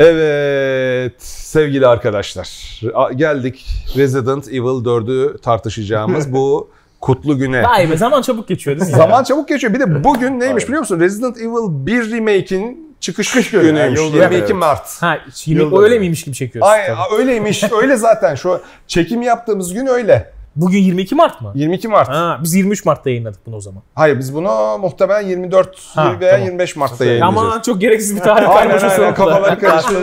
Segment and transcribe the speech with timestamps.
[0.00, 2.80] Evet sevgili arkadaşlar
[3.14, 3.66] geldik
[3.96, 6.70] Resident Evil 4'ü tartışacağımız bu
[7.00, 7.62] kutlu güne.
[7.62, 8.96] Vay be zaman çabuk geçiyor değil mi?
[8.96, 9.74] Zaman çabuk geçiyor.
[9.74, 11.00] Bir de bugün neymiş biliyor musun?
[11.00, 13.80] Resident Evil 1 Remake'in çıkış günü, günüymüş.
[13.80, 14.54] yani yıl 22 dönümü, evet.
[14.54, 15.02] Mart.
[15.02, 16.72] Ha, şimdi öyle miymiş gibi çekiyorsun.
[16.72, 17.20] Ay tabii.
[17.20, 17.64] öyleymiş.
[17.82, 18.34] öyle zaten.
[18.34, 20.32] Şu çekim yaptığımız gün öyle.
[20.56, 21.52] Bugün 22 Mart mı?
[21.54, 22.08] 22 Mart.
[22.08, 23.82] Ha, biz 23 Mart'ta yayınladık bunu o zaman.
[23.94, 26.46] Hayır biz bunu muhtemelen 24 Ha, veya tamam.
[26.46, 27.44] 25 Mart'ta yayınlayacağız.
[27.52, 29.14] Ama çok gereksiz bir tarih aynen oldu.
[29.14, 29.94] kafaları karıştı.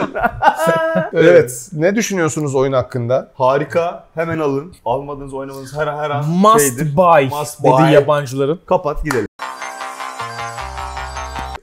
[1.13, 1.70] evet.
[1.73, 3.31] Ne düşünüyorsunuz oyun hakkında?
[3.34, 4.04] Harika.
[4.16, 4.73] Hemen alın.
[4.85, 6.98] Almadığınız oynamanız her her an Must şeydir.
[6.98, 7.93] buy Must dedi buy.
[7.93, 8.59] yabancıların.
[8.66, 9.27] Kapat gidelim.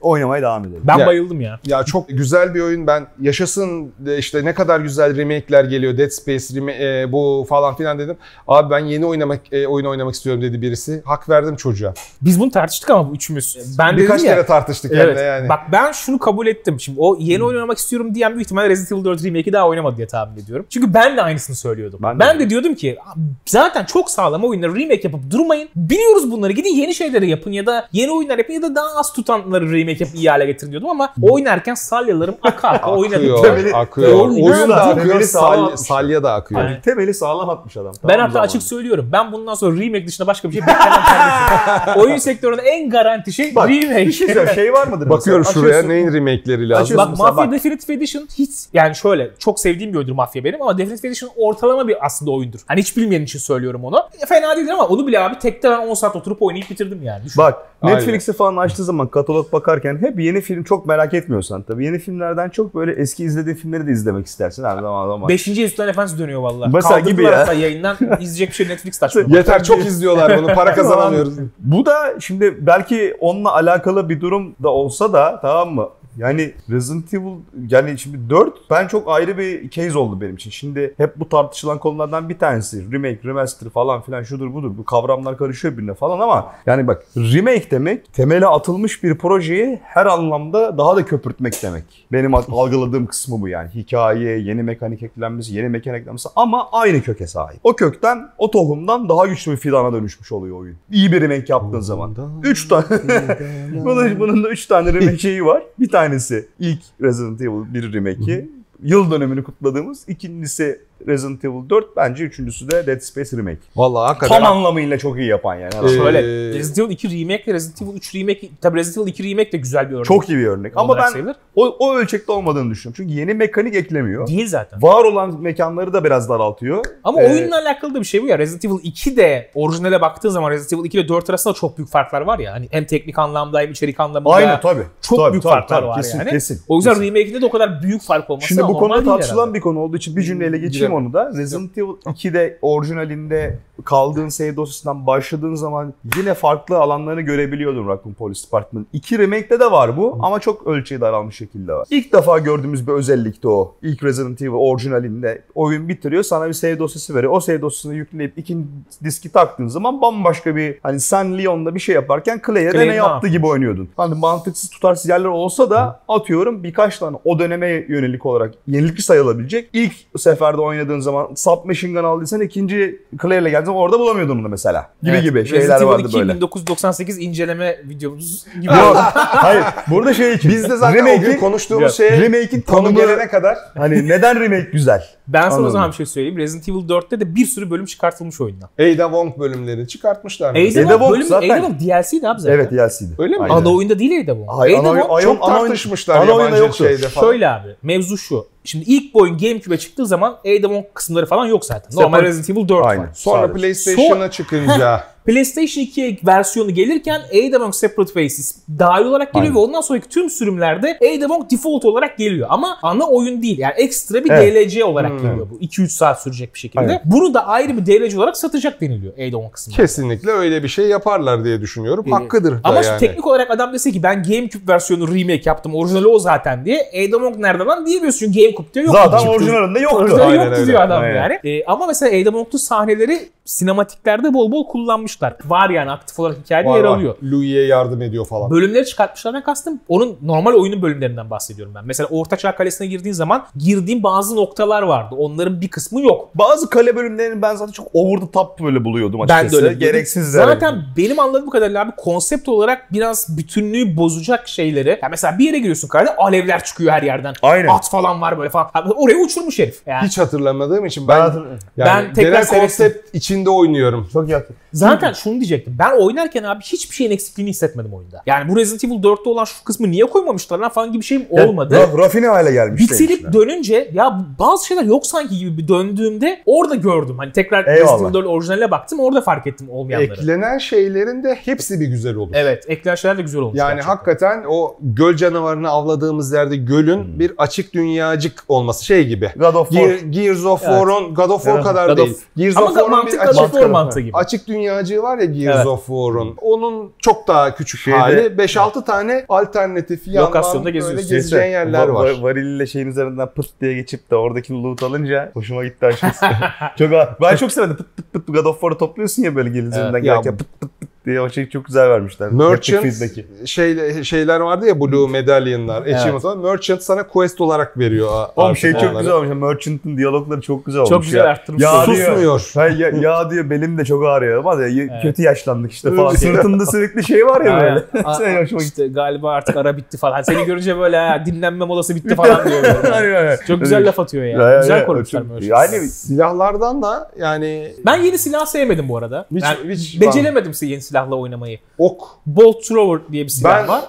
[0.05, 0.81] Oynamaya devam edelim.
[0.83, 1.59] Ben Ya- bayıldım ya.
[1.67, 2.87] Ya çok güzel bir oyun.
[2.87, 5.97] Ben yaşasın işte ne kadar güzel remake'ler geliyor.
[5.97, 8.17] Dead Space rema- e, bu falan filan dedim.
[8.47, 11.01] Abi ben yeni oynamak e, oyun oynamak istiyorum dedi birisi.
[11.05, 11.93] Hak verdim çocuğa.
[12.21, 13.57] Biz bunu tartıştık ama bu üçümüz.
[13.79, 14.35] Ben Birkaç ya.
[14.35, 15.19] kere tartıştık Evet.
[15.19, 15.49] yani.
[15.49, 16.79] Bak ben şunu kabul ettim.
[16.79, 19.97] Şimdi o yeni oyun oynamak istiyorum diyen büyük ihtimalle Resident Evil 4 Remake'i daha oynamadı
[19.97, 20.65] diye tahmin ediyorum.
[20.69, 21.99] Çünkü ben de aynısını söylüyordum.
[22.03, 22.45] Ben, Ben de.
[22.45, 22.97] de diyordum ki
[23.45, 25.69] zaten çok sağlam oyunları remake yapıp durmayın.
[25.75, 26.51] Biliyoruz bunları.
[26.53, 29.94] Gidin yeni şeyleri yapın ya da yeni oyunlar yapın ya da daha az tutanları remake
[30.01, 33.35] yapıp iyi hale getirin diyordum ama oynarken salyalarım aka aka oynadım.
[33.35, 34.19] akıyor, Temeli- akıyor.
[34.19, 36.61] Oyun da akıyor, sağlam sal- salya da akıyor.
[36.61, 37.93] Yani temeli sağlam atmış adam.
[38.03, 38.45] Ben Tamam hatta zaman.
[38.45, 39.09] açık söylüyorum.
[39.11, 42.01] Ben bundan sonra remake dışında başka bir şey beklemem kardeşim.
[42.01, 44.05] Oyun sektöründe en garanti şey Bak remake.
[44.07, 44.27] bir şey.
[44.55, 45.09] Şey var mıdır?
[45.09, 45.65] Bakıyorum mesela?
[45.67, 46.97] şuraya neyin remake'leri lazım.
[46.97, 47.51] Bak mesela Mafia bak.
[47.51, 51.87] Definitive Edition hiç yani şöyle çok sevdiğim bir oyundur Mafia benim ama Definitive Edition ortalama
[51.87, 52.59] bir aslında oyundur.
[52.67, 53.97] Hani hiç bilmeyen için söylüyorum onu.
[54.23, 57.25] E, Fena değildir ama onu bile abi tekte ben 10 saat oturup oynayıp bitirdim yani.
[57.25, 57.43] Düşün.
[57.43, 57.57] Bak.
[57.85, 62.49] Netflix'i falan açtığı zaman katalog bakarken hep yeni film çok merak etmiyorsan tabii yeni filmlerden
[62.49, 65.29] çok böyle eski izlediğin filmleri de izlemek istersin her zaman ama.
[65.29, 66.67] Beşinci Yüzüklerin Efendisi dönüyor valla.
[66.67, 67.39] Mesela gibi ya.
[67.39, 69.29] hatta yayından izleyecek bir şey Netflix açmıyor.
[69.29, 70.53] Yeter çok izliyorlar bunu.
[70.53, 71.33] Para kazanamıyoruz.
[71.59, 75.89] Bu da şimdi belki onunla alakalı bir durum da olsa da tamam mı?
[76.17, 77.33] Yani Resident Evil
[77.69, 80.49] yani şimdi 4 ben çok ayrı bir case oldu benim için.
[80.49, 82.91] Şimdi hep bu tartışılan konulardan bir tanesi.
[82.91, 84.71] Remake, remaster falan filan şudur budur.
[84.77, 90.05] Bu kavramlar karışıyor birbirine falan ama yani bak remake demek temele atılmış bir projeyi her
[90.05, 91.83] anlamda daha da köpürtmek demek.
[92.11, 93.69] Benim algıladığım kısmı bu yani.
[93.75, 97.59] Hikaye, yeni mekanik eklenmesi, yeni mekanik eklenmesi ama aynı köke sahip.
[97.63, 100.75] O kökten, o tohumdan daha güçlü bir fidana dönüşmüş oluyor oyun.
[100.91, 102.15] İyi bir remake yaptığın zaman.
[102.43, 102.85] 3 tane
[103.85, 105.63] bunun, bunun da 3 tane remake şeyi var.
[105.79, 108.49] Bir tanesi ilk Resident Evil 1 remake'i.
[108.83, 110.09] Yıl dönümünü kutladığımız.
[110.09, 111.97] İkincisi Resident Evil 4.
[111.97, 113.57] Bence üçüncüsü de Dead Space Remake.
[113.75, 114.41] Vallahi hakikaten.
[114.43, 115.73] Tam anlamıyla çok iyi yapan yani.
[115.85, 116.21] Ee, Şöyle
[116.53, 119.57] Resident Evil 2 remake ile Resident Evil 3 remake tabii Resident Evil 2 remake de
[119.57, 120.05] güzel bir örnek.
[120.05, 120.73] çok iyi bir örnek.
[120.75, 121.35] Ama ben sayılır.
[121.55, 122.93] o, o ölçekte olmadığını düşünüyorum.
[122.97, 124.27] Çünkü yeni mekanik eklemiyor.
[124.27, 124.81] Değil zaten.
[124.81, 126.85] Var olan mekanları da biraz daraltıyor.
[127.03, 128.39] Ama Ee, oyunla alakalı da bir şey bu ya.
[128.39, 131.89] Resident Evil 2 de orijinale baktığın zaman Resident Evil 2 ile 4 arasında çok büyük
[131.89, 132.53] farklar var ya.
[132.53, 134.33] Hani hem teknik anlamda hem içerik anlamında.
[134.35, 134.83] Aynen tabii.
[135.01, 135.87] Çok Tabii, büyük tabii, farklar tabii.
[135.87, 136.29] var kesin, yani.
[136.29, 136.61] Kesin.
[136.67, 137.05] O yüzden kesin.
[137.05, 140.15] remake'inde de o kadar büyük fark olması Şimdi bu konuda tartışılan bir konu olduğu için
[140.15, 141.05] bir cümleyle geçeyim Giremem.
[141.05, 141.29] onu da.
[141.37, 148.47] Resident Evil 2'de orijinalinde kaldığın save dosyasından başladığın zaman yine farklı alanlarını görebiliyordun Raccoon Police
[148.47, 148.87] Department.
[148.93, 151.87] 2 remake'de de var bu ama çok ölçüye daralmış şekilde var.
[151.89, 153.75] İlk defa gördüğümüz bir özellikti o.
[153.81, 157.33] İlk Resident Evil orijinalinde oyun bitiriyor sana bir save dosyası veriyor.
[157.33, 158.67] O save dosyasını yükleyip ikinci
[159.03, 163.27] diski taktığın zaman bambaşka bir hani sen Leon'da bir şey yaparken Claire'e Claire ne yaptı
[163.27, 163.89] gibi oynuyordun.
[163.97, 169.69] Hani mantıksız tutarsız yerler olsa da atıyorum birkaç tane o döneme yönelik olarak yenilikçi sayılabilecek.
[169.73, 174.89] İlk seferde oynadığın zaman submachine gun aldıysan ikinci Claire'le geldiğin zaman orada bulamıyordun onu mesela.
[175.03, 175.23] Gibi Evet.
[175.23, 176.33] gibi şeyler Resident Evil vardı 2 böyle.
[176.35, 178.65] 1998 inceleme videomuz gibi.
[178.73, 179.63] Yok, hayır.
[179.87, 180.51] Burada şey için.
[180.51, 185.03] Biz de zaten o gün konuştuğumuz şeye Remake'in tanımı gelene kadar hani neden remake güzel?
[185.27, 185.71] Ben sana o Anladım.
[185.71, 186.37] zaman bir şey söyleyeyim.
[186.37, 188.69] Resident Evil 4'te de bir sürü bölüm çıkartılmış oyundan.
[188.79, 190.49] Ada Wong bölümlerini çıkartmışlar.
[190.51, 190.59] Ada.
[190.59, 192.55] Ada Wong bölüm, zaten- Ada Wong DLC'ydi abi zaten.
[192.55, 193.15] Evet DLC'di.
[193.17, 193.43] Öyle mi?
[193.43, 193.55] Aynen.
[193.55, 194.49] Ana oyunda değil Ada Wong.
[194.59, 196.83] Hayır, Ada Wong Çok tartışmışlar ana oyunda yabancı yoktu.
[196.83, 197.27] şeyde falan.
[197.27, 198.47] Şöyle abi mevzu şu.
[198.65, 202.01] Şimdi ilk bu oyun GameCube'e çıktığı zaman Ada Wong kısımları falan yok zaten.
[202.01, 203.03] Normal Resident Evil 4 Aynen.
[203.03, 203.09] var.
[203.13, 203.59] Sonra Sadece.
[203.59, 209.55] PlayStation'a çıkınca PlayStation 2 versiyonu gelirken Ada Separate Faces dahil olarak geliyor Aynen.
[209.55, 212.47] ve ondan sonraki tüm sürümlerde Ada default olarak geliyor.
[212.51, 213.57] Ama ana oyun değil.
[213.57, 214.55] Yani ekstra bir Evet.
[214.69, 215.17] DLC olarak Hmm.
[215.17, 215.57] geliyor bu.
[215.59, 216.79] 2-3 saat sürecek bir şekilde.
[216.81, 217.01] Aynen.
[217.05, 219.77] Bunu da ayrı bir DLC olarak satacak deniliyor Ada kısmında.
[219.77, 222.05] kesinlikle öyle bir şey yaparlar diye düşünüyorum.
[222.07, 222.85] Ee, Hakkıdır da Ama yani.
[222.85, 225.75] şimdi teknik olarak adam dese ki ben GameCube versiyonu remake yaptım.
[225.75, 226.77] Orijinali o zaten diye.
[226.93, 228.95] Ada Wong nerede lan diyemiyorsun çünkü GameCube'da yok.
[228.95, 229.97] Zaten orijinalinde yoktu.
[229.97, 230.67] Orijinali Aynen yoktu öyle.
[230.67, 231.15] diyor adam Aynen.
[231.15, 231.39] yani.
[231.43, 235.35] Ee, ama mesela Ada sahneleri Sinematiklerde bol bol kullanmışlar.
[235.45, 236.97] Var yani aktif olarak hikayede Var, yer var.
[236.97, 237.15] alıyor.
[237.23, 238.51] Louis'e yardım ediyor falan.
[238.51, 241.85] Bölümleri çıkartmışlardan kastım onun normal oyunun bölümlerinden bahsediyorum ben.
[241.85, 245.15] Mesela Ortaçağ Kalesi'ne girdiğin zaman girdiğin bazı noktalar vardı.
[245.17, 246.29] Onların bir kısmı yok.
[246.35, 249.63] Bazı kale bölümlerini ben zaten çok over the top böyle buluyordum Ben açıkçası.
[249.63, 249.79] de öyle.
[249.79, 254.99] Gereksiz Zaten benim anladığım kadarıyla abi konsept olarak biraz bütünlüğü bozacak şeyleri.
[255.03, 257.33] Ya mesela bir yere giriyorsun kardeşim alevler çıkıyor her yerden.
[257.41, 257.67] Aynen.
[257.67, 258.69] At falan var böyle falan.
[258.73, 259.81] Abi oraya uçurmuş herif.
[259.85, 261.33] Yani Hiç hatırlamadığım için Ben ben,
[261.77, 263.01] yani Ben tekrar genel seyrettim.
[263.35, 264.09] İçinde oynuyorum.
[264.13, 264.55] Çok iyi hatırlıyorum.
[264.73, 265.75] Zaten şunu diyecektim.
[265.79, 268.21] Ben oynarken abi hiçbir şeyin eksikliğini hissetmedim oyunda.
[268.25, 271.75] Yani bu Resident Evil 4'te olan şu kısmı niye koymamışlar lan falan gibi şeyim olmadı.
[271.75, 272.81] Ra- rafine hale gelmiş.
[272.81, 277.15] Bitirip dönünce ya bazı şeyler yok sanki gibi bir döndüğümde orada gördüm.
[277.17, 277.81] Hani tekrar Eyvallah.
[277.93, 280.13] Resident Evil 4 orijinaline baktım orada fark ettim olmayanları.
[280.21, 282.31] Eklenen şeylerin de hepsi bir güzel olur.
[282.33, 283.59] Evet eklenen şeyler de güzel olmuş.
[283.59, 283.89] Yani gerçekten.
[283.95, 287.19] hakikaten o göl canavarını avladığımız yerde gölün Hmm.
[287.19, 289.31] bir açık dünyacık olması şey gibi.
[289.35, 289.83] God of War.
[289.89, 290.73] Ge- Gears of Evet.
[290.79, 291.63] War'un God of War Evet.
[291.63, 292.17] kadar God of- değil.
[292.37, 294.17] Gears Ama of War'un bir açık, mantığı gibi.
[294.17, 295.65] açık dünyacığı var ya Gears Evet.
[295.67, 296.35] of War'un.
[296.41, 298.37] Onun çok daha küçük Şeyde- hali.
[298.37, 302.07] 5-6 tane alternatif yandan Lokasyonda böyle gezeceğin yerler Va- var.
[302.09, 306.25] va- Variliyle şeyin üzerinden pıt diye geçip de oradaki loot alınca hoşuma gitti açıkçası.
[306.77, 306.91] çok
[307.21, 307.75] ben çok severim.
[307.75, 310.74] Pıt pıt pıt God of War'ı topluyorsun ya böyle gelin üzerinden Ya gelirken pıt pıt
[311.05, 312.31] diye o şeyi çok güzel vermişler.
[312.31, 313.25] Merchant Feedback'i.
[313.45, 316.37] şey, şeyler vardı ya Blue Medalyon'lar, achievement falan.
[316.39, 318.25] Merchant sana quest olarak veriyor.
[318.35, 319.29] Oğlum şey çok güzel olmuş.
[319.35, 320.89] Merchant'ın diyalogları çok güzel olmuş.
[320.89, 321.25] Çok güzel ya.
[321.25, 321.87] arttırmışlar.
[321.87, 322.77] Ya diyor, Susmuyor.
[322.77, 324.39] Ya, ya diyor belim de çok ağrıyor.
[324.39, 325.01] Ama ya, Evet.
[325.01, 326.09] kötü yaşlandık işte falan.
[326.09, 326.19] Evet.
[326.19, 328.03] Sırtında sürekli şey var ya böyle.
[328.17, 328.91] Sen hoşuma gitti.
[328.93, 330.21] galiba artık ara bitti falan.
[330.21, 333.37] Seni görünce böyle ha, dinlenme molası bitti falan diyor.
[333.47, 334.39] Çok güzel laf atıyor ya.
[334.39, 335.45] Ya, ya, güzel çok- Merchant'ı.
[335.45, 339.25] Yani Silahlardan da yani Ben yeni silah sevmedim bu arada.
[339.31, 341.59] Ben which beceremedim yeni silahla oynamayı.
[341.77, 343.83] ok Bolt Thrower diye bir silah ben var.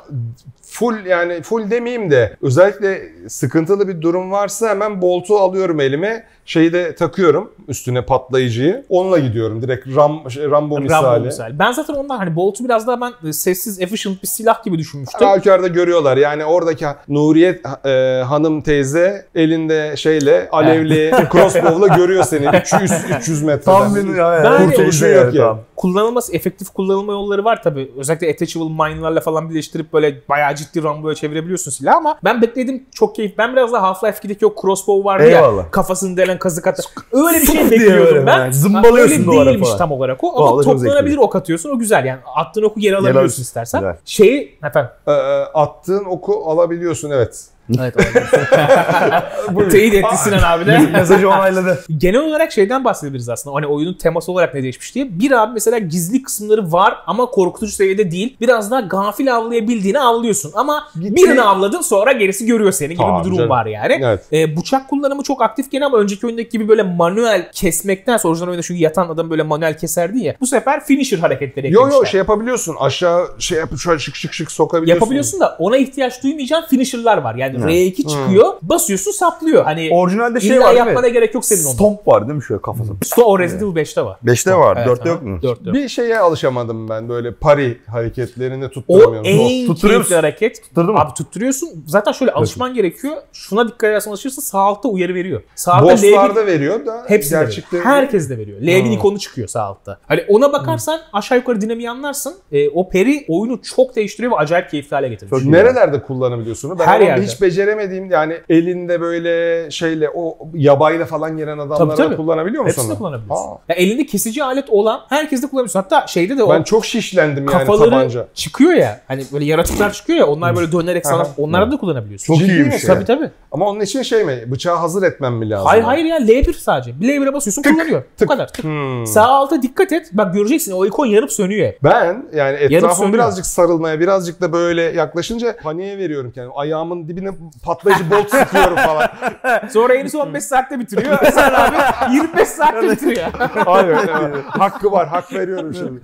[0.62, 6.26] full yani full demeyeyim de özellikle sıkıntılı bir durum varsa hemen boltu alıyorum elime.
[6.46, 8.84] Şeyi de takıyorum üstüne patlayıcıyı.
[8.88, 11.06] Onunla gidiyorum direkt Ram, şey, Rambo misali.
[11.06, 11.58] Rambo misali.
[11.58, 15.26] Ben zaten ondan hani Bolt'u biraz daha ben e, sessiz, efficient bir silah gibi düşünmüştüm.
[15.28, 16.16] Halükarda görüyorlar.
[16.16, 23.78] Yani oradaki Nuriye e, hanım teyze elinde şeyle alevli crossbow'la görüyor seni 300 300 metreden.
[23.78, 25.58] tam bir ya, Ben- kurtuluşu yok yani.
[25.76, 27.92] Kullanılması, efektif kullanılma yolları var tabi.
[27.98, 33.14] Özellikle attachable mine'larla falan birleştirip böyle bayağı ciddi Rambo'ya çevirebiliyorsun silahı ama ben bekledim çok
[33.16, 33.38] keyif.
[33.38, 35.64] Ben biraz daha Half-Life 2'deki o crossbow vardı Eyvallah.
[35.64, 36.80] ya kafasını delen kazık at.
[37.12, 38.38] Öyle bir şey bekliyordum ben.
[38.38, 38.54] yani.
[38.54, 39.78] Zımbalıyorsun öyle duvara değilmiş falan.
[39.78, 42.20] tam olarak o ama toplanabilir ok atıyorsun o güzel yani.
[42.36, 43.80] Attığın oku geri alabiliyorsun istersen.
[43.80, 43.96] Güzel.
[44.04, 44.90] Şeyi efendim.
[45.06, 45.12] E,
[45.54, 47.44] attığın oku alabiliyorsun evet.
[47.80, 47.94] Evet
[49.70, 50.78] Teyit etti Sinan abi de.
[50.78, 51.84] Mesajı onayladı.
[51.98, 53.56] Genel olarak şeyden bahsedebiliriz aslında.
[53.56, 55.20] Hani oyunun teması olarak ne değişmiş diye.
[55.20, 58.36] Bir abi mesela gizli kısımları var ama korkutucu seviyede değil.
[58.40, 60.52] Biraz daha gafil avlayabildiğini avlıyorsun.
[60.54, 61.14] Ama Gitti.
[61.16, 63.50] birini avladın sonra gerisi görüyor seni gibi Tamam bir durum canım.
[63.50, 63.98] var yani.
[64.02, 64.20] Evet.
[64.32, 68.48] E, bıçak kullanımı çok aktif gene ama önceki oyundaki gibi böyle manuel kesmekten sonra orijinal
[68.48, 70.34] oyunda şu yatan adam böyle manuel keserdi ya.
[70.40, 72.00] Bu sefer finisher hareketleri Yo eklemişler.
[72.00, 72.76] yo şey yapabiliyorsun.
[72.80, 75.00] Aşağı şey yapıp şöyle şık şık şık sokabiliyorsun.
[75.00, 77.34] Yapabiliyorsun da ona ihtiyaç duymayacağın finisher'lar var.
[77.34, 77.68] Yani Hı.
[77.68, 79.64] R2 çıkıyor, basıyorsun saplıyor.
[79.64, 81.12] Hani Orijinalde şey var değil yapmana mi?
[81.12, 81.72] gerek yok senin onda.
[81.74, 82.96] Stomp var değil mi şöyle kafasında?
[83.04, 84.18] Sto o Resident Evil 5'te var.
[84.24, 84.76] 5'te var.
[84.76, 85.08] Evet, 4'te aha.
[85.08, 85.42] yok mu?
[85.42, 85.74] Dörtte yok.
[85.74, 89.24] Bir şeye alışamadım ben böyle pari hareketlerini O tutturamıyorum.
[89.30, 90.62] en Tutturuyor keyifli hareket.
[90.62, 91.00] Tutturdun mu?
[91.00, 91.68] Abi tutturuyorsun.
[91.86, 93.14] Zaten şöyle alışman gerekiyor.
[93.32, 95.42] Şuna dikkat edersen alışırsa sağ altta uyarı veriyor.
[95.54, 97.92] Sağ altta L1 Boss'larda veriyor da hepsi de gerçekte veriyor.
[97.94, 98.60] Herkes de veriyor.
[98.60, 98.92] L1 Hmm.
[98.92, 99.98] ikonu çıkıyor sağ altta.
[100.08, 102.34] Hani ona bakarsan aşağı yukarı dinamiği anlarsın.
[102.52, 105.42] E, o peri oyunu çok değiştiriyor ve acayip keyifli hale getiriyor.
[105.44, 106.78] Nerelerde kullanabiliyorsun?
[106.78, 107.22] Ben Her Her yerde.
[107.26, 112.16] hiç beceremediğim yani elinde böyle şeyle o yabayla falan gelen adamlara tabii.
[112.16, 112.82] kullanabiliyor musun?
[112.82, 113.44] Hepsini kullanabiliyorsun.
[113.50, 115.80] Aa, Ya elinde kesici alet olan herkes de kullanabiliyorsun.
[115.80, 118.26] Hatta şeyde de o Ben çok şişlendim yani kafaları tabanca.
[118.34, 119.00] çıkıyor ya.
[119.08, 120.26] Hani böyle yaratıklar çıkıyor ya.
[120.26, 121.28] Onlar böyle dönerek sana Aha.
[121.38, 122.34] onlarda da kullanabiliyorsun.
[122.34, 122.88] Çok iyiymiş misin?
[122.88, 122.94] ya.
[122.94, 123.30] Tabii tabii.
[123.52, 124.44] Ama onun için şey mi?
[124.46, 125.66] Bıçağı hazır etmem mi lazım?
[125.66, 127.00] Hayır hayır ya L1 sadece.
[127.00, 128.02] Bir L1'e basıyorsun kullanıyor.
[128.20, 128.48] Bu kadar.
[128.52, 128.64] Tık.
[128.64, 129.06] Hmm.
[129.06, 130.10] Sağ alta dikkat et.
[130.12, 131.72] Bak göreceksin o ikon yanıp sönüyor.
[131.84, 136.54] Ben yani etrafım birazcık sarılmaya, birazcık da böyle yaklaşınca paniğe veriyorum kendimi.
[136.54, 137.30] Ayağımın dibine
[137.62, 139.08] patlayıcı bolt sıkıyorum falan.
[139.72, 141.18] Sonra en son 15 saatte bitiriyor.
[141.34, 141.76] Sen abi
[142.14, 143.26] 25 saatte bitiriyor.
[143.66, 144.44] Hayır, evet.
[144.48, 146.00] hakkı var, hak veriyorum şimdi.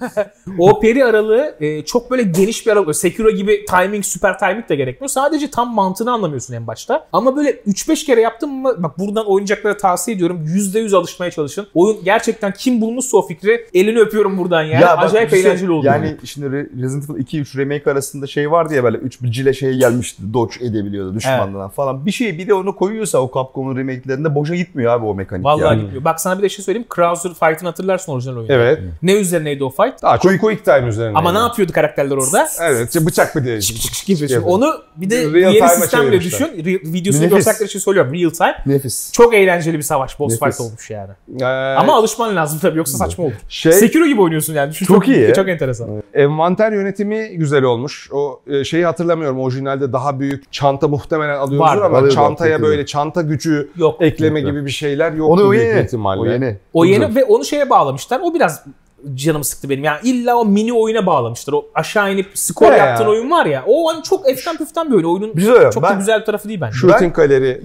[0.59, 2.97] o peri aralığı e, çok böyle geniş bir aralık.
[2.97, 5.09] Sekiro gibi timing, süper timing de gerekmiyor.
[5.09, 7.07] Sadece tam mantığını anlamıyorsun en başta.
[7.13, 10.45] Ama böyle 3-5 kere yaptın mı bak buradan oyuncaklara tavsiye ediyorum.
[10.47, 11.67] %100 alışmaya çalışın.
[11.75, 14.83] Oyun gerçekten kim bulmuşsa o fikri elini öpüyorum buradan yani.
[14.83, 15.87] bak Acayip şey- eğlenceli oldu.
[15.87, 19.31] Yani şimdi Re- Resident Evil 2 3 remake arasında şey vardı ya böyle 3 bir
[19.31, 20.23] cile şeye gelmişti.
[20.35, 22.07] Dodge edebiliyordu düşmandan falan.
[22.07, 25.65] Bir şey bir de onu koyuyorsa o Capcom'un remake'lerinde boşa gitmiyor abi o mekanik Vallahi
[25.65, 25.81] yani.
[25.81, 26.05] gitmiyor.
[26.05, 26.87] Bak sana bir de şey söyleyeyim.
[26.89, 28.53] Krauser Fight'ını hatırlarsın orijinal oyunu.
[28.53, 28.79] Evet.
[29.03, 30.03] Ne üzerineydi o fight?
[30.03, 31.19] Daha çok quick time üzerine.
[31.19, 32.49] Ama ne yapıyordu karakterler orada?
[32.63, 33.59] Evet, işte bıçak bir de.
[34.07, 34.29] gibi.
[34.29, 36.47] Şimdi onu bir de Real yeni sistemle düşün.
[36.85, 38.13] Videosunu gösterdikleri için söylüyorum.
[38.15, 38.57] Real time.
[38.67, 39.13] Nefis.
[39.13, 40.19] Çok eğlenceli bir savaş.
[40.21, 40.45] Boss Nefis.
[40.57, 41.11] fight olmuş yani.
[41.41, 41.45] Ee,
[41.79, 43.33] Ama alışman lazım tabii yoksa saçma olur.
[43.49, 44.71] şey Sekiro gibi oynuyorsun yani.
[44.71, 45.33] Düşün, Çok iyi.
[45.37, 46.03] Çok enteresan.
[46.15, 48.09] envanter yönetimi güzel olmuş.
[48.13, 49.41] O e, şeyi hatırlamıyorum.
[49.41, 52.71] Orijinalde daha büyük çanta muhtemelen alıyoruzdur Vardı, ama alıyordu, çantaya alıyordu.
[52.73, 53.97] böyle çanta gücü Yok.
[54.03, 54.57] ekleme Yok, yok.
[54.57, 55.81] gibi bir şeyler Onu yoktu o yeni.
[55.81, 56.21] ihtimalle.
[56.21, 56.59] O yeni.
[56.73, 57.03] O Güzel.
[57.03, 58.21] yeni ve onu şeye bağlamışlar.
[58.25, 58.65] O biraz
[59.15, 59.85] canımı sıktı benim.
[59.85, 61.53] Yani illa o mini oyuna bağlamışlar.
[61.55, 63.11] O aşağı inip skor He yaptığın ya.
[63.11, 63.65] oyun var ya.
[63.67, 65.05] O hani çok eften püften bir oyun.
[65.05, 66.75] Oyunun Bir şey çok da ben- güzel bir tarafı değil bence.
[66.77, 67.61] Shooting galeri.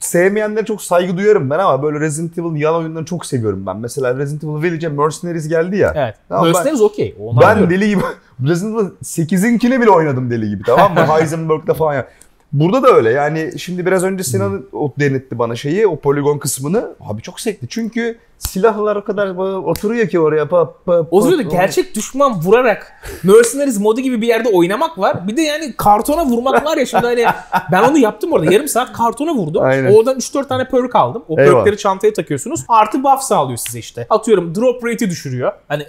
[0.00, 3.76] Sevmeyenlere çok saygı duyarım ben ama böyle Resident Evil yan oyunlarını çok seviyorum ben.
[3.76, 5.92] Mesela Resident Evil Village'e Mercenaries geldi ya.
[5.96, 6.14] Evet.
[6.28, 7.14] Tamam, ben- Mercenaries okey.
[7.20, 7.74] Onu Ben anlıyorum.
[7.74, 8.02] deli gibi
[8.48, 11.00] Resident Evil 8'inkini bile oynadım deli gibi tamam mı?
[11.18, 12.08] Heisenberg'da falan ya.
[12.52, 13.10] Burada da öyle.
[13.10, 16.94] Yani şimdi biraz önce Sinan o denetti bana şeyi o poligon kısmını.
[17.00, 19.28] Abi çok sekti çünkü silahlar o kadar
[19.64, 20.48] oturuyor ki oraya.
[20.48, 22.92] Pa, pa, O zaman da gerçek düşman vurarak
[23.22, 25.28] Mercenaries modu gibi bir yerde oynamak var.
[25.28, 27.24] Bir de yani kartona vurmak var ya şimdi hani
[27.72, 28.52] ben onu yaptım orada.
[28.52, 29.62] Yarım saat kartona vurdum.
[29.62, 29.94] Aynen.
[29.94, 31.24] Oradan 3-4 tane perk aldım.
[31.28, 31.54] O Eyvallah.
[31.56, 32.64] perkleri çantaya takıyorsunuz.
[32.68, 34.06] Artı buff sağlıyor size işte.
[34.10, 35.52] Atıyorum drop rate'i düşürüyor.
[35.68, 35.82] Hani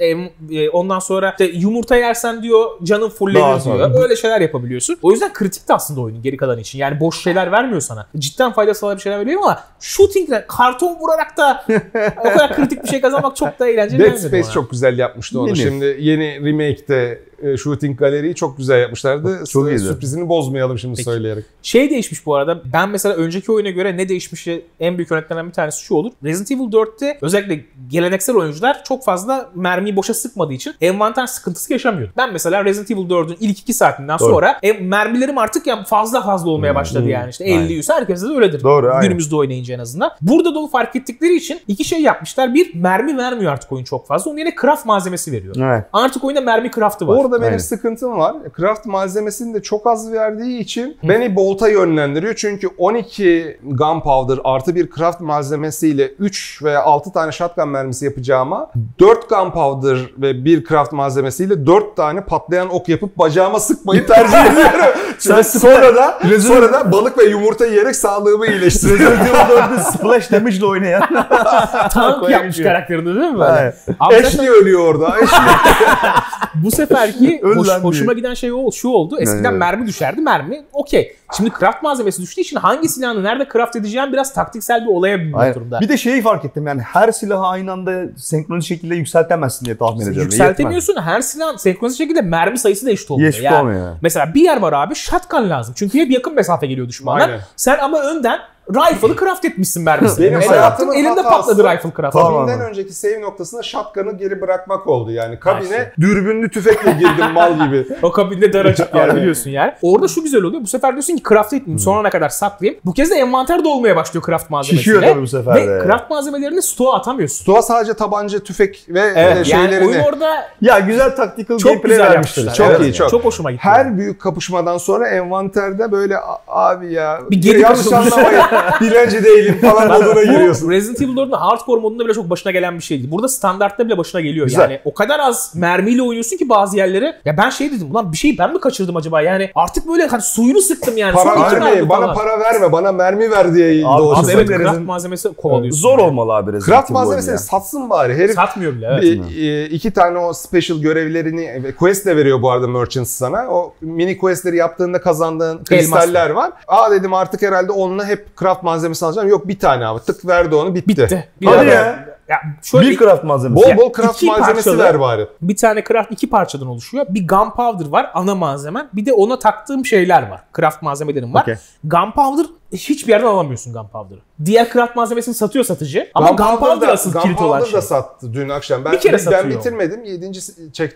[0.52, 3.94] e, ondan sonra işte yumurta yersen diyor canın sonra.
[3.94, 4.04] diyor.
[4.04, 4.98] Öyle şeyler yapabiliyorsun.
[5.02, 6.80] O yüzden kritikti aslında oyunun geri kalan için.
[6.80, 8.08] Yani boş şeyler vermiyor sana.
[8.18, 11.66] Cidden fayda sağlayan bir şeyler veriyor ama shooting'le karton vurarak da
[12.20, 15.56] o kadar kritik bir şey kazanmak çok da eğlenceli Dead Space çok güzel yapmıştı onu.
[15.56, 17.20] Şimdi yeni remake'de
[17.58, 19.44] Shooting Galeri'yi çok güzel yapmışlardı.
[19.50, 19.80] Çok S- iyiydi.
[19.80, 21.04] Sürprizini bozmayalım şimdi Peki.
[21.04, 21.46] söyleyerek.
[21.62, 22.62] Şey değişmiş bu arada.
[22.74, 24.48] Ben mesela önceki oyuna göre ne değişmiş
[24.80, 26.12] en büyük örneklerden bir tanesi şu olur.
[26.24, 32.14] Resident Evil 4'te özellikle geleneksel oyuncular çok fazla mermiyi boşa sıkmadığı için envanter sıkıntısı yaşamıyordu.
[32.18, 34.30] Ben mesela Resident Evil 4'ün ilk 2 saatinden Doğru.
[34.30, 37.30] sonra e, mermilerim artık yani fazla fazla olmaya başladı yani.
[37.30, 37.70] İşte 50 Aynen.
[37.70, 38.64] 100 herkeste de öyledir.
[38.64, 39.02] Doğru, aynen.
[39.02, 40.12] Günümüzde oynayınca en azından.
[40.22, 42.54] Burada da onu fark ettikleri için iki şey yapmışlar.
[42.54, 44.32] Bir mermi vermiyor artık oyun çok fazla.
[44.32, 45.56] Onun yerine craft malzemesi veriyor.
[45.60, 45.86] Evet.
[45.94, 47.18] Artık oyunda mermi craftı var.
[47.32, 47.58] Orada benim Aynen.
[47.58, 48.36] sıkıntım var.
[48.58, 52.34] Craft malzemesini de çok az verdiği için beni Bolt'a yönlendiriyor.
[52.36, 59.30] Çünkü 12 gunpowder artı bir craft malzemesiyle 3 veya 6 tane shotgun mermisi yapacağıma 4
[59.30, 65.00] gunpowder ve bir craft malzemesiyle 4 tane patlayan ok yapıp bacağıma sıkmayı tercih ediyorum.
[65.20, 69.18] Sen sonra da sonra da balık ve yumurta yiyerek sağlığımı iyileştiriyorum.
[69.20, 71.02] Resident Evil 4'te splash damage ile oynayan.
[71.94, 73.38] Tank yapmış karakterini değil mi?
[73.38, 75.08] zaten- Ashley ölüyor orada.
[75.08, 75.28] Ashley.
[76.56, 79.18] Bu seferki Öl hoş- hoşuma giden şey o, şu oldu.
[79.20, 79.60] Eskiden Evet.
[79.60, 80.22] mermi düşerdi.
[80.22, 81.16] Mermi okey.
[81.38, 85.56] Şimdi craft malzemesi düştüğü için hangi silahını nerede craft edeceğim biraz taktiksel bir olaya Aynen.
[85.56, 85.80] durumda.
[85.82, 90.02] Bir de şeyi fark ettim yani her silahı aynı anda senkronize şekilde yükseltemezsin diye tahmin
[90.02, 90.22] ediyorum.
[90.22, 91.02] Yükseltemiyorsun.
[91.02, 93.30] Her silahın senkronize şekilde mermi sayısı da eşit olmuyor.
[93.30, 93.96] Eşit Yani olmuyor.
[94.02, 95.74] Mesela bir yer var abi shotgun lazım.
[95.78, 97.30] Çünkü hep yakın mesafe geliyor düşmanlar.
[97.30, 97.42] Aynen.
[97.56, 98.40] Sen ama önden
[98.74, 100.26] rifle'ı craft etmişsin mermisini.
[100.26, 102.14] Benim hayatımın elinde hatası- patladı rifle craft.
[102.14, 102.46] Tamam.
[102.48, 105.40] Kabinden önceki save noktasında shotgun'ı geri bırakmak oldu yani.
[105.40, 107.88] Kabine dürbünlü tüfekle girdim mal gibi.
[108.02, 109.74] O kabinde dar açık yer biliyorsun yani.
[109.82, 110.62] Orada şu güzel oluyor.
[110.64, 111.80] Bu sefer diyorsun ki craft etmeyeyim.
[111.80, 112.80] Sonra ne kadar saklayayım.
[112.86, 114.80] Bu kez de envanter dolmaya başlıyor craft malzemesiyle.
[114.84, 115.84] Şişiyor tabii bu sefer Ve de.
[115.86, 117.42] craft malzemelerini stoğa atamıyorsun.
[117.44, 119.88] Stoğa sadece tabanca, tüfek ve Evet, e, yani şeylerini...
[119.88, 122.44] oyun orada Ya güzel tactical çok gameplay güzel vermişler.
[122.44, 122.68] yapmışlar.
[122.68, 123.10] Çok Evet, iyi, çok.
[123.10, 123.64] Çok hoşuma gitti.
[123.64, 128.42] Her büyük kapışmadan sonra envanterde böyle "A- abi ya Bir geri yanlış kapışma." anlamayın
[128.82, 130.70] dilenci değilim falan moduna giriyorsun.
[130.70, 133.12] Resident Evil 4'ün hardcore modunda bile çok başına gelen bir şeydi.
[133.12, 134.46] Burada standartta bile başına geliyor.
[134.46, 134.62] Güzel.
[134.62, 137.14] Yani o kadar az mermiyle oynuyorsun ki bazı yerleri.
[137.26, 139.22] Ya ben şey dedim ulan bir şey ben mi kaçırdım acaba?
[139.22, 141.14] Yani artık böyle hani suyunu sıktım yani.
[141.14, 142.16] Para Son iki mermi vermeyin, bana falan.
[142.16, 145.80] para verme, bana mermi ver diye Abi, Abi evet Resident- craft malzemesi kovalıyorsun.
[145.82, 146.02] Zor yani.
[146.02, 147.38] olmalı abi Resident Craft malzemesini ya.
[147.38, 148.16] satsın bari.
[148.16, 149.04] Herif Satmıyor bile evet.
[149.04, 153.48] bir, e, iki tane o special görevlerini ve quest de veriyor bu arada merchants sana.
[153.50, 156.52] O mini questleri yaptığında kazandığın kristaller var.
[156.68, 159.28] Aa dedim artık herhalde onunla hep craft malzemesi alacağım.
[159.28, 160.00] Yok bir tane abi.
[160.00, 160.88] Tık verdi onu bitti.
[160.88, 161.30] Bitti.
[161.42, 162.06] Bir Hadi ya.
[162.32, 163.78] Ya şöyle Bir craft malzemesi.
[163.78, 165.28] Bol bol craft iki malzemesi parçalı- ver bari.
[165.42, 167.06] bir tane craft iki parçadan oluşuyor.
[167.10, 168.90] Bir gunpowder var ana malzemen.
[168.94, 170.42] Bir de ona taktığım şeyler var.
[170.58, 171.42] Craft malzemelerim var.
[171.42, 171.56] Okey.
[171.84, 174.20] Gunpowder hiçbir yerden alamıyorsun gunpowder'ı.
[174.46, 176.10] Diğer craft malzemesini satıyor satıcı.
[176.14, 177.74] Ama gunpowder, da- asıl kilit olan şey.
[177.74, 178.86] da sattı dün akşam.
[178.86, 179.50] Ben, Bir kere ben satıyor.
[179.50, 180.04] bitirmedim.
[180.06, 180.32] 7.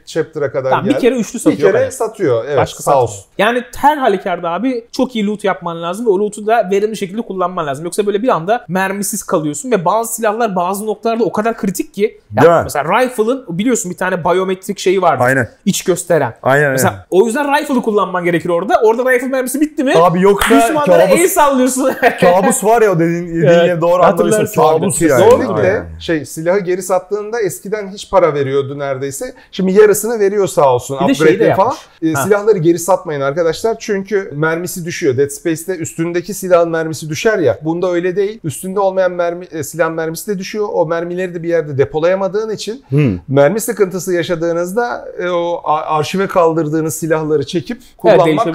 [0.06, 1.02] chapter'a kadar Tamam, bir geldim.
[1.02, 1.72] kere üçlü Bir satıyor.
[1.72, 1.92] kere bence.
[1.92, 2.46] satıyor.
[2.46, 3.26] Evet Başka sağ olsun.
[3.38, 7.22] Yani her halükarda abi çok iyi loot yapman lazım ve o loot'u da verimli şekilde
[7.22, 7.86] kullanman lazım.
[7.86, 12.20] Yoksa böyle bir anda mermisiz kalıyorsun ve bazı silahlar bazı noktalarda o kadar kritik ki.
[12.36, 12.62] Ya Değil mi?
[12.64, 15.24] mesela rifle'ın biliyorsun bir tane biyometrik şeyi vardı.
[15.24, 15.50] Aynen.
[15.66, 16.34] İç gösteren.
[16.44, 16.72] Aynen.
[16.72, 18.82] Mesela o yüzden rifle'ı kullanman gerekir orada.
[18.84, 19.94] Orada rifle mermisi bitti mi?
[19.96, 21.92] Abi yoksa Düşmanlara el kabus, sallıyorsun.
[22.22, 24.18] kabus var ya o dediğin, dediğin Evet, doğru abi.
[24.56, 25.48] Kabus yani.
[25.54, 25.86] Aynen.
[26.00, 29.34] şey silahı geri sattığında eskiden hiç para veriyordu neredeyse.
[29.52, 30.98] Şimdi yarısını veriyor sağ olsun.
[31.08, 31.74] Bir de de falan.
[32.04, 32.24] E, Ha.
[32.24, 33.76] silahları geri satmayın arkadaşlar.
[33.80, 35.18] Çünkü mermisi düşüyor.
[35.18, 37.60] Dead Space'te üstündeki silahın mermisi düşer ya.
[37.62, 38.40] Bunda öyle değil.
[38.44, 40.68] Üstünde olmayan mermi, e, silah mermisi de düşüyor.
[40.72, 43.20] O mermileri de bir yerde depolayamadığın için Hmm.
[43.28, 48.48] mermi sıkıntısı yaşadığınızda e, o arşive kaldırdığınız silahları çekip kullanmak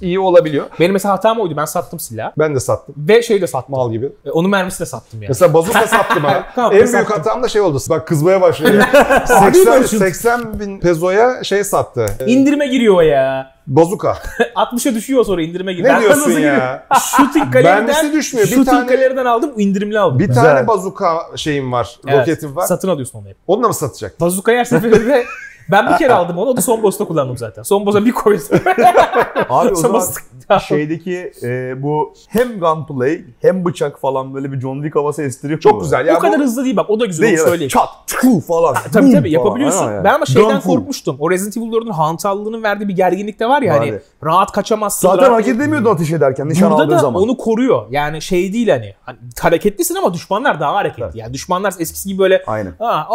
[0.00, 0.66] iyi olabiliyor.
[0.80, 1.54] Benim mesela hatam oydu.
[1.56, 2.32] Ben sattım silahı.
[2.38, 2.94] Ben de sattım.
[2.98, 3.74] Ve şey de sattım.
[3.74, 4.12] Mal gibi.
[4.26, 5.28] E, Onun mermisini de sattım yani.
[5.28, 6.46] Mesela bazuka sattım ha.
[6.54, 7.16] Tamam, en büyük sattım.
[7.16, 7.78] hatam da şey oldu.
[7.90, 8.84] Bak kızmaya başladı.
[9.28, 12.06] Abi 80, böyle şu- 80 bin pezoya şey sattı.
[12.26, 13.55] İndirime giriyor ya.
[13.66, 14.18] Bazuka.
[14.54, 15.94] 60'a düşüyor sonra indirime giriyor.
[15.94, 16.86] Ne Ben diyorsun ya?
[17.16, 18.46] Shooting galeriden, düşmüyor.
[18.46, 20.18] Bir Shooting tane- galeriden aldım indirimli aldım.
[20.18, 20.34] Bir ben.
[20.34, 21.96] Tane bazuka şeyim var.
[22.06, 22.66] Evet, Roketim var.
[22.66, 23.36] Satın alıyorsun onu hep.
[23.46, 24.20] Onu da mı satacak?
[24.20, 25.24] Bazukayı her seferinde
[25.70, 26.50] ben bir kere aldım onu.
[26.50, 27.62] O da son boss'ta kullandım zaten.
[27.62, 28.44] Son boss'a bir koydum.
[29.50, 30.02] Abi o zaman
[30.68, 35.60] şeydeki e, bu hem gunplay hem bıçak falan böyle bir John Wick havası estiriyor.
[35.60, 36.06] Çok güzel.
[36.06, 36.90] Ya o kadar bu- hızlı değil bak.
[36.90, 37.26] O da güzel.
[37.26, 37.68] Değil onu söyleyeyim.
[37.68, 38.74] Çat, çu falan.
[38.92, 39.78] Tabii boom tabii yapabiliyorsun.
[39.78, 40.04] falan.
[40.04, 40.74] Ben ama şeyden Gunful.
[40.74, 41.16] korkmuştum.
[41.20, 43.94] O Resident Evil 4'ün hantallığının verdiği bir gerginlik de var ya hani
[44.24, 45.08] rahat kaçamazsın.
[45.08, 47.22] Zaten rahat- hareket edemiyordun ateş ederken nişan Burada aldığın da zaman.
[47.22, 47.86] onu koruyor.
[47.90, 48.94] Yani şey değil hani.
[49.02, 51.02] hani hareketlisin ama düşmanlar daha hareketli.
[51.04, 51.14] Evet.
[51.16, 52.72] Yani düşmanlar eskisi gibi böyle Aynen.
[52.78, 53.08] ha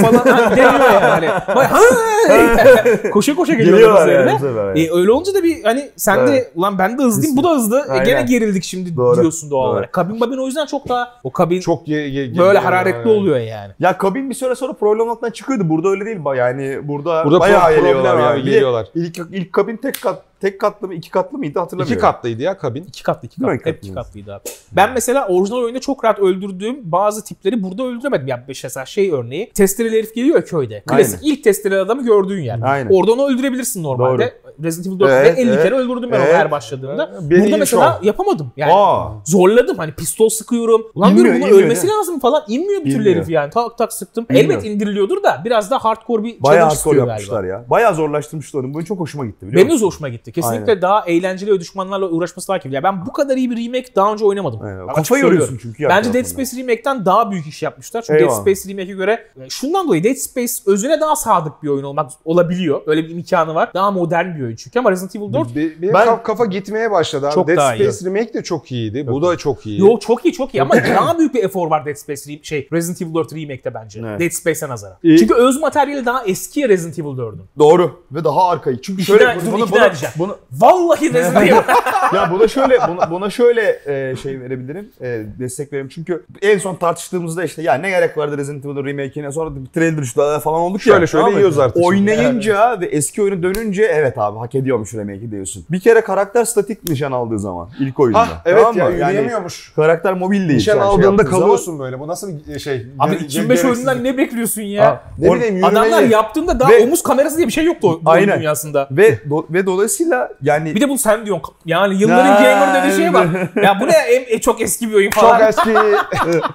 [0.00, 1.28] falan hani demiyor yani.
[1.56, 1.71] Bak, ha!
[3.12, 4.30] koşa koşa geliyorlar üzerine.
[4.30, 4.76] yani sefer.
[4.76, 6.52] E, öyle olunca da bir hani sen de Evet.
[6.54, 7.86] ulan ben de hızlıyım bu da hızlı.
[7.94, 9.20] E, gene gerildik şimdi Doğru.
[9.20, 9.72] diyorsun doğal Doğru.
[9.72, 9.92] olarak.
[9.92, 13.18] Kabin babin o yüzden çok daha o kabin çok ye, ye, böyle hararetli yani.
[13.18, 13.72] oluyor yani.
[13.80, 15.68] Ya kabin bir süre sonra problem olmaktan çıkıyordu.
[15.68, 16.18] Burada öyle değil.
[16.36, 18.46] Yani burada, Burada bayağı pro- geliyorlar yani.
[18.46, 18.86] de geliyorlar.
[18.94, 21.92] İlk, ilk kabin tek kat tek katlı mı iki katlı mıydı hatırlamıyorum.
[21.92, 22.84] İki katlıydı ya kabin.
[22.84, 23.52] İki katlı iki katlı.
[23.54, 24.04] Hep İki iki katlı.
[24.06, 24.42] katlıydı abi.
[24.72, 28.26] Ben mesela orijinal oyunda çok rahat öldürdüğüm bazı tipleri burada öldüremedim.
[28.26, 29.50] Ya mesela şey örneği.
[29.54, 30.82] Testereli herif geliyor ya köyde.
[30.86, 32.58] Klasik ilk testereli adamı gördüğün yer.
[32.62, 32.90] Aynen.
[32.92, 34.34] Orada onu öldürebilirsin normalde.
[34.62, 35.62] Resident Evil 4'te Evet, 50 evet.
[35.62, 36.34] kere öldürdüm ben onu Evet.
[36.34, 37.10] her başladığımda.
[37.30, 38.06] Beni Burada mesela şov.
[38.06, 38.52] yapamadım.
[38.56, 39.08] Yani Aa.
[39.24, 39.78] zorladım.
[39.78, 40.82] Hani pistol sıkıyorum.
[40.94, 41.92] Ulan İnmiyor, diyorum inmiyor ölmesi ya.
[41.98, 42.42] lazım falan.
[42.48, 43.50] İnmiyor bir türlü herif yani.
[43.50, 44.26] Tak tak sıktım.
[44.30, 44.50] İnmiyor.
[44.50, 47.52] Elbet indiriliyordur da biraz daha hardcore bir Bayağı challenge hardcore istiyor yapmışlar galiba.
[47.58, 47.64] ya.
[47.70, 48.74] Bayağı zorlaştırmışlar onu.
[48.74, 49.86] Bu çok hoşuma gitti biliyor Benim de musun?
[49.86, 50.31] hoşuma gitti.
[50.32, 52.74] Kesinlikle daha eğlenceli ve düşmanlarla uğraşması daha keyifli.
[52.76, 54.62] Ya ben bu kadar iyi bir remake daha önce oynamadım.
[54.62, 54.86] Aynen.
[54.86, 55.88] Kafa yoruyorsun çünkü.
[55.88, 56.24] Bence Dead.
[56.24, 58.02] Space Remake'den daha büyük iş yapmışlar.
[58.02, 58.46] Çünkü Eyvallah.
[58.46, 62.10] Dead Space Remake'e göre e, şundan dolayı Dead Space özüne daha sadık bir oyun olmak
[62.24, 62.82] olabiliyor.
[62.86, 63.70] Öyle bir imkanı var.
[63.74, 66.90] Daha modern bir oyun çünkü ama Resident Evil 4 Be- benim Ben- kaf- kafa gitmeye
[66.90, 67.34] başladı abi.
[67.34, 67.92] Çok Dead daha iyi.
[67.92, 69.06] Space Remake de çok iyiydi.
[69.06, 69.80] Bu da çok iyi.
[69.80, 73.02] Yo çok iyi çok iyi ama daha büyük bir efor var Dead Space şey Resident
[73.02, 74.00] Evil 4 Remake'te bence.
[74.06, 74.20] Evet.
[74.20, 74.96] Dead Space'e nazaran.
[75.02, 75.18] İyi.
[75.18, 77.42] Çünkü öz materyali daha eski Resident Evil 4'ün.
[77.58, 78.00] Doğru.
[78.12, 78.80] Ve daha arkayı.
[78.82, 80.12] Çünkü İkna- şöyle dur, bunu, ikna bunu, edeceğim.
[80.22, 81.52] Bunu, Vallahi Evil.
[82.14, 84.88] ya buna şöyle buna, buna şöyle e, şey verebilirim.
[85.00, 85.88] E, destek veririm.
[85.88, 89.98] Çünkü en son tartıştığımızda işte ya ne gerek vardı Resident Evil remake'ine sonra bir trailer
[89.98, 91.06] düştü falan olduk Şöyle ya.
[91.06, 91.36] şöyle mı?
[91.36, 91.84] yiyoruz artık.
[91.84, 95.64] Oynayınca ve eski oyunu dönünce evet abi hak ediyormuş remake'i diyorsun.
[95.70, 98.18] Bir kere karakter statik nişan aldığı zaman ilk oyunda.
[98.20, 98.96] Hah evet tamam ya mı?
[98.98, 99.30] Yani
[99.76, 100.54] karakter mobil değil.
[100.54, 102.00] Nişan Yani şey aldığında zaman- kalıyorsun böyle.
[102.00, 102.86] Bu nasıl bir şey?
[102.98, 104.84] Abi Ge- 2005 gereksiz- oyunundan ne bekliyorsun ya?
[104.86, 105.64] Ha, Ne bileyim yürümeyi.
[105.66, 108.38] Adamlar yaptığında daha Ve- omuz kamerası diye bir şey yoktu o Aynen.
[108.38, 108.88] dünyasında.
[108.90, 110.01] Ve do- ve dolayısıyla
[110.42, 111.54] yani Bir de bunu sen diyorsun.
[111.66, 113.28] Yani yılların gamer dediği şeye bak.
[113.64, 113.94] Ya bu ne
[114.28, 115.48] e, çok eski bir oyun Çok falan.
[115.48, 115.70] eski.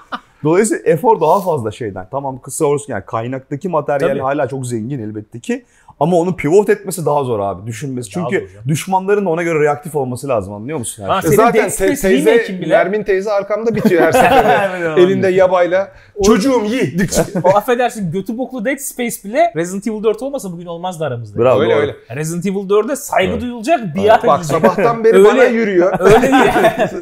[0.43, 2.07] Dolayısıyla efor daha fazla şeyden.
[2.11, 4.19] Tamam kısa olsun yani kaynaktaki materyal Tabii.
[4.19, 5.65] hala çok zengin elbette ki.
[5.99, 8.15] Ama onu pivot etmesi daha zor abi düşünmesi.
[8.15, 11.03] Daha Çünkü düşmanların da ona göre reaktif olması lazım anlıyor musun?
[11.03, 11.21] Ha?
[11.21, 15.01] Senin Zaten te- teyze, Nermin teyze arkamda bitiyor her seferinde.
[15.01, 15.91] Elinde yabayla.
[16.23, 16.97] Çocuğum yi.
[17.43, 21.39] o affedersin götü boklu Dead Space bile Resident Evil 4 olmasa bugün olmazdı aramızda.
[21.39, 21.61] Bravo.
[21.61, 21.81] öyle doğru.
[21.81, 21.95] öyle.
[22.15, 23.41] Resident Evil 4'e saygı Evet.
[23.41, 24.57] duyulacak, biat Bak edilecek.
[24.61, 25.99] sabahtan beri Öyle- bana yürüyor.
[25.99, 26.31] Öyle.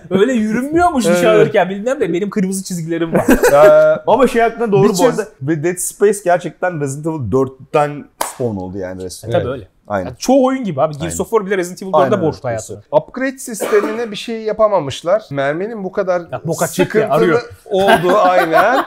[0.10, 1.26] Öyle yürünmüyormuş Evet.
[1.26, 3.26] alırken bilmem de benim kırmızı çizgilerim var.
[4.08, 5.28] Ama şey hakkında doğru Bir bu arada.
[5.42, 8.06] Ve Dead Space gerçekten Resident Evil 4'ten
[8.36, 9.32] spawn oldu yani resmen.
[9.32, 9.68] Tabii öyle.
[9.88, 10.06] Aynen.
[10.06, 10.94] Yani çoğu oyun gibi abi.
[10.94, 11.22] Gears Aynen.
[11.22, 12.58] of War bile Resident Evil 4'de Aynen borçlu öyle.
[12.58, 12.80] hayatını.
[12.92, 15.24] upgrade sistemine bir şey yapamamışlar.
[15.32, 17.42] Merminin bu kadar Ya, bok atacak ya, sıkıntılı arıyor.
[17.66, 18.86] olduğu aynen.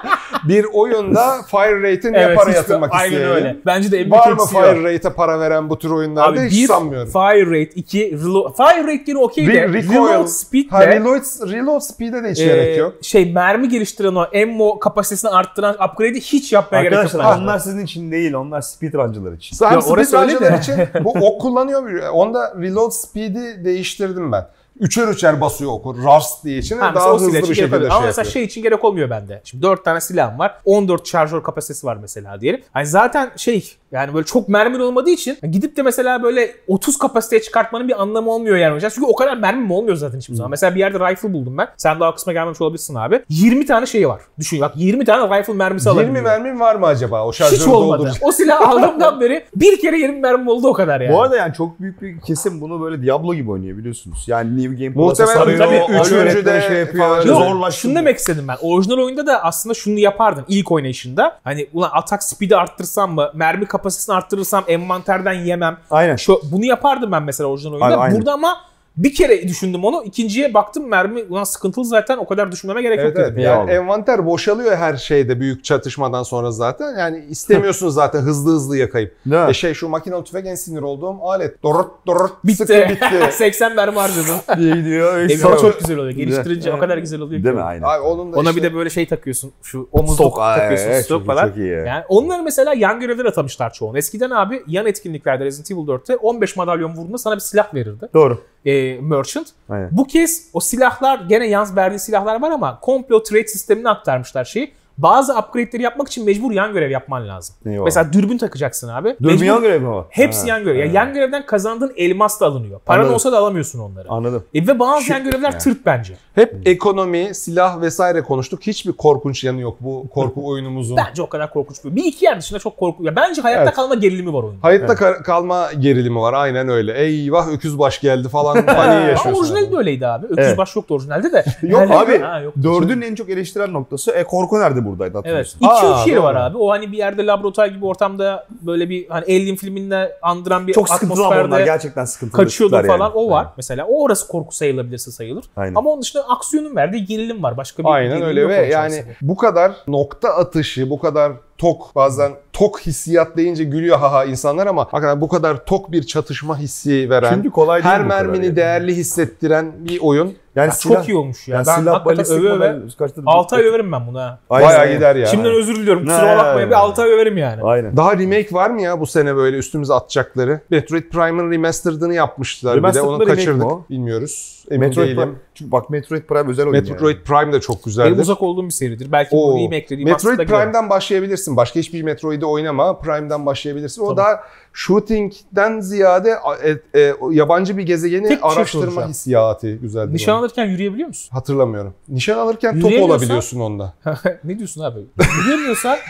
[0.48, 3.34] Bir oyunda fire rate'i ne para yatırmak Aynen isteyelim.
[3.34, 3.56] öyle.
[3.66, 6.66] Bence de en Var mı fire rate'e para veren bu tür oyunlarda Abi hiç bir
[6.66, 7.12] sanmıyorum.
[7.12, 8.56] fire rate, iki reload.
[8.56, 9.94] Fire rate gene okey de Re- recoil.
[9.94, 12.94] reload speed Ha, de reload, reload speed'e de hiç e, gerek yok.
[13.02, 17.04] şey mermi geliştiren o ammo kapasitesini arttıran upgrade'i hiç yapmaya gerek yok.
[17.04, 19.56] Arkadaşlar onlar sizin için değil onlar speedruncılar için.
[19.56, 20.58] Speedrunner'lar de.
[20.58, 20.74] için
[21.05, 22.09] bu ok kullanıyor.
[22.12, 24.48] Onda reload speed'i değiştirdim ben.
[24.81, 25.96] Üçer üçer basıyor oku.
[25.96, 27.81] Rust diye için Ha, daha hızlı bir şekilde şey oluyor.
[27.90, 28.33] Ama mesela yapıyor.
[28.33, 29.40] şey için gerek olmuyor bende.
[29.44, 30.59] Şimdi 4 tane silahım var.
[30.64, 32.62] 14 şarjör kapasitesi var mesela diyelim.
[32.72, 37.42] Hani zaten şey yani böyle çok mermin olmadığı için gidip de mesela böyle 30 kapasiteye
[37.42, 38.90] çıkartmanın bir anlamı olmuyor yani hocam.
[38.94, 40.51] Çünkü o kadar mermim olmuyor zaten hiçbir zaman.
[40.51, 41.68] Mesela bir yerde rifle buldum ben.
[41.77, 43.22] Sen daha o kısma gelmemiş olabilirsin abi.
[43.29, 44.20] 20 tane şeyi var.
[44.38, 46.24] Düşün bak 20 tane rifle mermisi 20 alabiliyor.
[46.24, 47.98] mermin var mı acaba o şarjörü Hiç olmadı.
[47.98, 48.22] dolduracak?
[48.27, 51.14] O silahı aldığımdan beri bir kere 20 mermim oldu o kadar yani.
[51.14, 54.24] Bu arada yani çok büyük bir kesim bunu böyle Diablo gibi oynuyor biliyorsunuz.
[54.27, 57.70] Yani New Game Plus'a Muhtemelen sarıyor, tabii, oyun üçüncü de şey yapıyor, zorlaştırıyor.
[57.72, 58.57] şunu demek istedim ben.
[58.62, 61.38] Orijinal oyunda da aslında şunu yapardın ilk oynayışında.
[61.44, 65.78] Hani ulan atak speed'i arttırsam mı, mermi kapasitesini arttırırsam envanterden yemem.
[65.90, 66.16] Aynen.
[66.16, 67.98] Şu, bunu yapardım ben mesela orijinal oyunda.
[67.98, 68.16] Aynen.
[68.16, 68.67] Burada ama
[68.98, 70.02] Bir kere düşündüm onu.
[70.04, 73.32] ikinciye baktım mermi ulan sıkıntılı zaten o kadar düşünmeme gerek Evet yok evet.
[73.32, 73.42] dedim.
[73.42, 73.84] Yani Eyvallah.
[73.84, 76.98] envanter boşalıyor her şeyde büyük çatışmadan sonra zaten.
[76.98, 79.14] Yani istemiyorsunuz zaten hızlı hızlı yakayıp.
[79.24, 79.37] Mi?
[79.48, 81.62] E şey şu makinalı tüfek en sinir olduğum alet.
[81.62, 82.56] Dorot dorot Bitti.
[82.56, 83.32] sıkı bitti.
[83.32, 84.37] 80 mermi harcadım.
[84.58, 85.18] diye gidiyor.
[85.22, 86.12] İşte- ol çok güzel oluyor.
[86.14, 86.76] Geliştirince Evet.
[86.78, 87.44] o kadar güzel oluyor ki.
[87.44, 87.62] Değil mi?
[87.62, 87.82] Aynen.
[87.82, 89.52] Abi onun da Ona işte- bir de böyle şey takıyorsun.
[89.62, 90.38] Şu omuzluk Stok.
[90.38, 90.87] Ay, takıyorsun.
[90.87, 91.48] evet, stok falan.
[91.48, 91.70] çok iyi.
[91.72, 93.98] Yani onları mesela yan görevler atamışlar çoğunu.
[93.98, 98.08] Eskiden abi yan etkinliklerde Resident Evil 4'te 15 madalyon vurduğunda sana bir silah verirdi.
[98.14, 98.38] Doğru.
[98.66, 99.46] Ee, Merchant.
[99.68, 99.88] Aynen.
[99.92, 104.44] Bu kez o silahlar gene yalnız verdiği silahlar var ama komple o trade sistemine aktarmışlar
[104.44, 104.72] şeyi.
[104.98, 107.54] Bazı upgrade'leri yapmak için mecbur yan görev yapman lazım.
[107.66, 107.84] Eyvallah.
[107.84, 109.16] Mesela dürbün takacaksın abi.
[109.22, 110.06] Dürbün Mecbur- yan görev mi o?
[110.11, 110.78] Hepsi Ha, yan görev.
[110.78, 110.90] Ya ha.
[110.94, 112.80] yan görevden kazandığın elmas da alınıyor.
[112.87, 113.14] Paran Anladım.
[113.14, 114.08] olsa da alamıyorsun onları.
[114.08, 114.44] Anladım.
[114.54, 115.58] E ve bazı Şu- yan görevler Ya.
[115.58, 116.14] tırt bence.
[116.34, 118.61] Hep ekonomi, silah vesaire konuştuk.
[118.62, 120.96] Hiçbir korkunç yanı yok bu korku oyunumuzun.
[120.96, 121.96] Bence o kadar korkunç bir.
[121.96, 123.06] Bir iki yer dışında çok korkunç.
[123.06, 123.74] Ya bence hayatta Evet.
[123.74, 124.58] kalma gerilimi var oyunda.
[124.62, 126.32] Hayatta ka- kalma gerilimi var.
[126.32, 126.94] Aynen öyle.
[126.98, 129.40] Eyvah öküz baş geldi falan paniği Ama yaşıyorsun.
[129.42, 130.26] orijinali de öyleydi abi.
[130.26, 130.58] Öküz Evet.
[130.58, 131.44] baş yoktu orijinalde de.
[131.62, 132.18] Yok Yani- abi.
[132.18, 132.54] Ha, yok.
[132.62, 135.16] Dördün en çok eleştiren noktası e korku nerede buradaydı Evet.
[135.16, 135.59] hatırlıyorsun.
[135.59, 136.57] 2 Aa, 3 yeri var abi.
[136.59, 140.88] O hani bir yerde laboratuvar gibi ortamda böyle bir hani Alien filminde andıran bir Çok
[140.88, 142.44] sıkıntılı ama onlar atmosferde gerçekten sıkıntılı.
[142.44, 143.14] kaçıyordur tipler falan yani.
[143.16, 143.46] o var.
[143.57, 145.44] Mesela o orası korku sayılabilirse sayılır.
[145.57, 145.74] Aynen.
[145.74, 147.57] Ama onun dışında aksiyonun verdiği gerilim var.
[147.57, 151.94] Başka bir Aynen gerilim öyle yok ve yani bu kadar nokta atışı, bu kadar tok
[151.94, 157.10] bazen tok hissiyat deyince gülüyor haha insanlar ama hakikaten bu kadar tok bir çatışma hissi
[157.10, 158.56] veren, Çünkü kolay her mermini yani.
[158.56, 160.34] değerli hissettiren bir oyun.
[160.56, 161.56] Yani Ya silah, çok iyi olmuş ya.
[161.56, 163.22] Yani ben silah hakikaten balistik öve öve model kaçtı?
[163.26, 164.38] 6 ay överim ben buna.
[164.50, 164.68] Aynen.
[164.68, 165.26] Bayağı gider ya.
[165.26, 166.04] Şimdiden özür diliyorum.
[166.04, 166.38] Kusura Ne?
[166.38, 166.70] bakmayın.
[166.70, 167.62] Bir 6 ay överim yani.
[167.62, 167.96] Aynen.
[167.96, 170.60] Daha remake var mı ya bu sene böyle üstümüze atacakları?
[170.70, 173.64] Metroid Prime'ın remastered'ını yapmışlar bir de onu kaçırdık.
[173.66, 173.72] mi?
[173.90, 174.64] Bilmiyoruz.
[174.70, 175.16] Emin Metroid değilim.
[175.22, 175.34] Prime.
[175.54, 177.24] Çünkü bak Metroid Prime özel oyun Metroid yani.
[177.24, 178.18] Prime de çok Benim güzeldir.
[178.22, 179.12] uzak olduğum bir seridir.
[179.12, 179.52] Belki Oo.
[179.54, 181.47] bu remake dediğim Metroid Prime'den başlayabilirsin.
[181.56, 182.98] Başka hiçbir Metroid'i oynama.
[182.98, 184.02] Prime'den başlayabilirsin.
[184.02, 184.16] O Tabii.
[184.16, 184.40] daha
[184.72, 186.34] shooting'den ziyade
[186.64, 189.11] e, e, yabancı bir gezegeni Tek bir şey araştırma soracağım.
[189.11, 190.12] hissiyatı güzeldir.
[190.14, 190.40] Nişan onun.
[190.42, 191.28] alırken yürüyebiliyor musun?
[191.32, 191.94] Hatırlamıyorum.
[192.08, 193.94] Nişan alırken top Yürüyemiyorsan- olabiliyorsun onda.
[194.44, 195.00] ne diyorsun abi?
[195.38, 195.98] Yürüyemiyorsan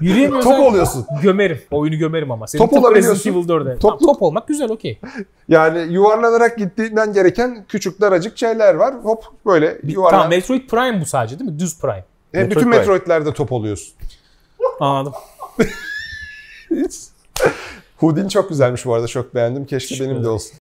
[0.00, 1.06] Yürüyemiyorsan Top oluyorsun.
[1.22, 1.60] gömerim.
[1.70, 2.46] Oyunu gömerim ama.
[2.46, 3.14] Senin Top tıpkı olabiliyorsun.
[3.14, 3.74] Resident Evil 4'e.
[3.78, 5.00] Topluk- Tamam, top olmak güzel okey.
[5.48, 8.94] Yani yuvarlanarak gittiğinden gereken küçük daracık şeyler var.
[9.02, 10.10] Hop böyle yuvarlan.
[10.10, 11.58] Tamam Metroid Prime bu sadece değil mi?
[11.58, 12.04] Düz Prime.
[12.34, 12.76] E, Metroid bütün Prime.
[12.78, 13.94] Metroid'lerde top oluyorsun.
[14.80, 15.12] Anladım.
[17.96, 19.06] Houdin çok güzelmiş bu arada.
[19.06, 19.66] Çok beğendim.
[19.66, 20.57] Keşke benim de olsun.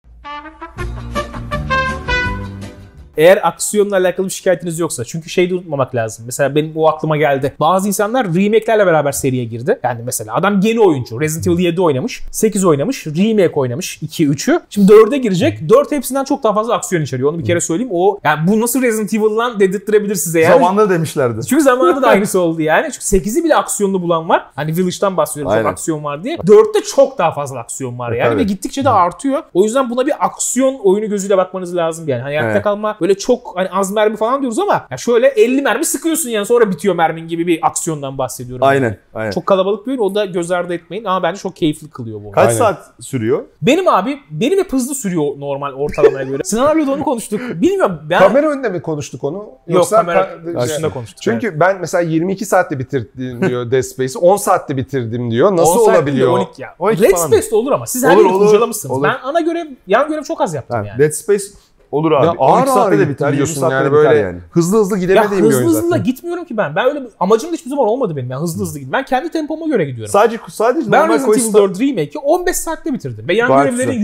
[3.17, 6.25] Eğer aksiyonla alakalı bir şikayetiniz yoksa çünkü şeyi de unutmamak lazım.
[6.25, 7.53] Mesela benim o aklıma geldi.
[7.59, 9.79] Bazı insanlar remake'lerle beraber seriye girdi.
[9.83, 11.21] Yani mesela adam yeni oyuncu.
[11.21, 12.23] Resident Evil 7 oynamış.
[12.31, 13.07] 8 oynamış.
[13.07, 13.99] Remake oynamış.
[14.01, 14.59] 2 3'ü.
[14.69, 15.69] Şimdi 4'e girecek.
[15.69, 17.29] 4 hepsinden çok daha fazla aksiyon içeriyor.
[17.29, 17.91] Onu bir kere söyleyeyim.
[17.93, 20.53] O yani bu nasıl Resident Evil lan dedirttirebilir size yani.
[20.53, 21.45] Zamanında demişlerdi.
[21.49, 22.89] Çünkü zamanında da aynısı oldu yani.
[22.91, 24.45] Çünkü 8'i bile aksiyonlu bulan var.
[24.55, 25.63] Hani Village'dan bahsediyorum Aynen.
[25.63, 26.35] çok aksiyon var diye.
[26.37, 28.39] 4'te çok daha fazla aksiyon var yani tabii.
[28.39, 29.43] ve gittikçe de artıyor.
[29.53, 32.21] O yüzden buna bir aksiyon oyunu gözüyle bakmanız lazım yani.
[32.21, 32.63] Hani Evet.
[32.63, 36.45] kalma böyle çok hani az mermi falan diyoruz ama ya şöyle 50 mermi sıkıyorsun yani
[36.45, 38.63] sonra bitiyor mermin gibi bir aksiyondan bahsediyorum.
[38.67, 38.97] Aynen.
[39.13, 39.31] Aynen.
[39.31, 42.31] Çok kalabalık bir oyun o da göz ardı etmeyin ama bence çok keyifli kılıyor bu.
[42.31, 42.57] Kaç Aynen.
[42.59, 43.43] saat sürüyor?
[43.61, 46.43] Benim abi benim hep hızlı sürüyor normal ortalamaya göre.
[46.45, 47.39] Senaryoda onu konuştuk.
[47.55, 49.49] Bilmiyorum ben Kamera önünde mi konuştuk onu?
[49.67, 51.21] yok kamera ka- karşısında konuştuk.
[51.21, 54.17] Çünkü ben mesela 22 saatte bitirdim diyor Dead Space'i.
[54.21, 55.57] 10 saatte bitirdim diyor.
[55.57, 56.31] Nasıl 10 saat değil de olabiliyor?
[56.31, 56.75] 12 ya.
[56.79, 57.27] 12 Red falan.
[57.27, 58.91] Space'de olur ama siz her Olur, yeri olur, kurcalamışsınız.
[58.97, 59.03] olur.
[59.03, 60.99] Ben ana görev, yan görev çok az yaptım Yani yani.
[60.99, 61.43] Dead Space
[61.91, 62.25] olur abi.
[62.25, 64.37] Ya 12 ağır ağır de biter, 20 biliyorsun saatte yani de böyle yani.
[64.51, 66.03] hızlı hızlı Ya gidemediğim bir hızlı oyun hızlı da zaten.
[66.03, 66.75] gitmiyorum ki ben.
[66.75, 68.31] Ben öyle amacım da hiçbir zaman olmadı benim.
[68.31, 68.93] Yani hızlı hızlı gittim.
[68.93, 70.11] Ben kendi tempoma göre gidiyorum.
[70.11, 73.27] Sadece sadece ben normal Resident Evil quest'ta 4 Remake'i 15 saatte bitirdim.
[73.27, 74.01] Ve yan Gayet görevlerin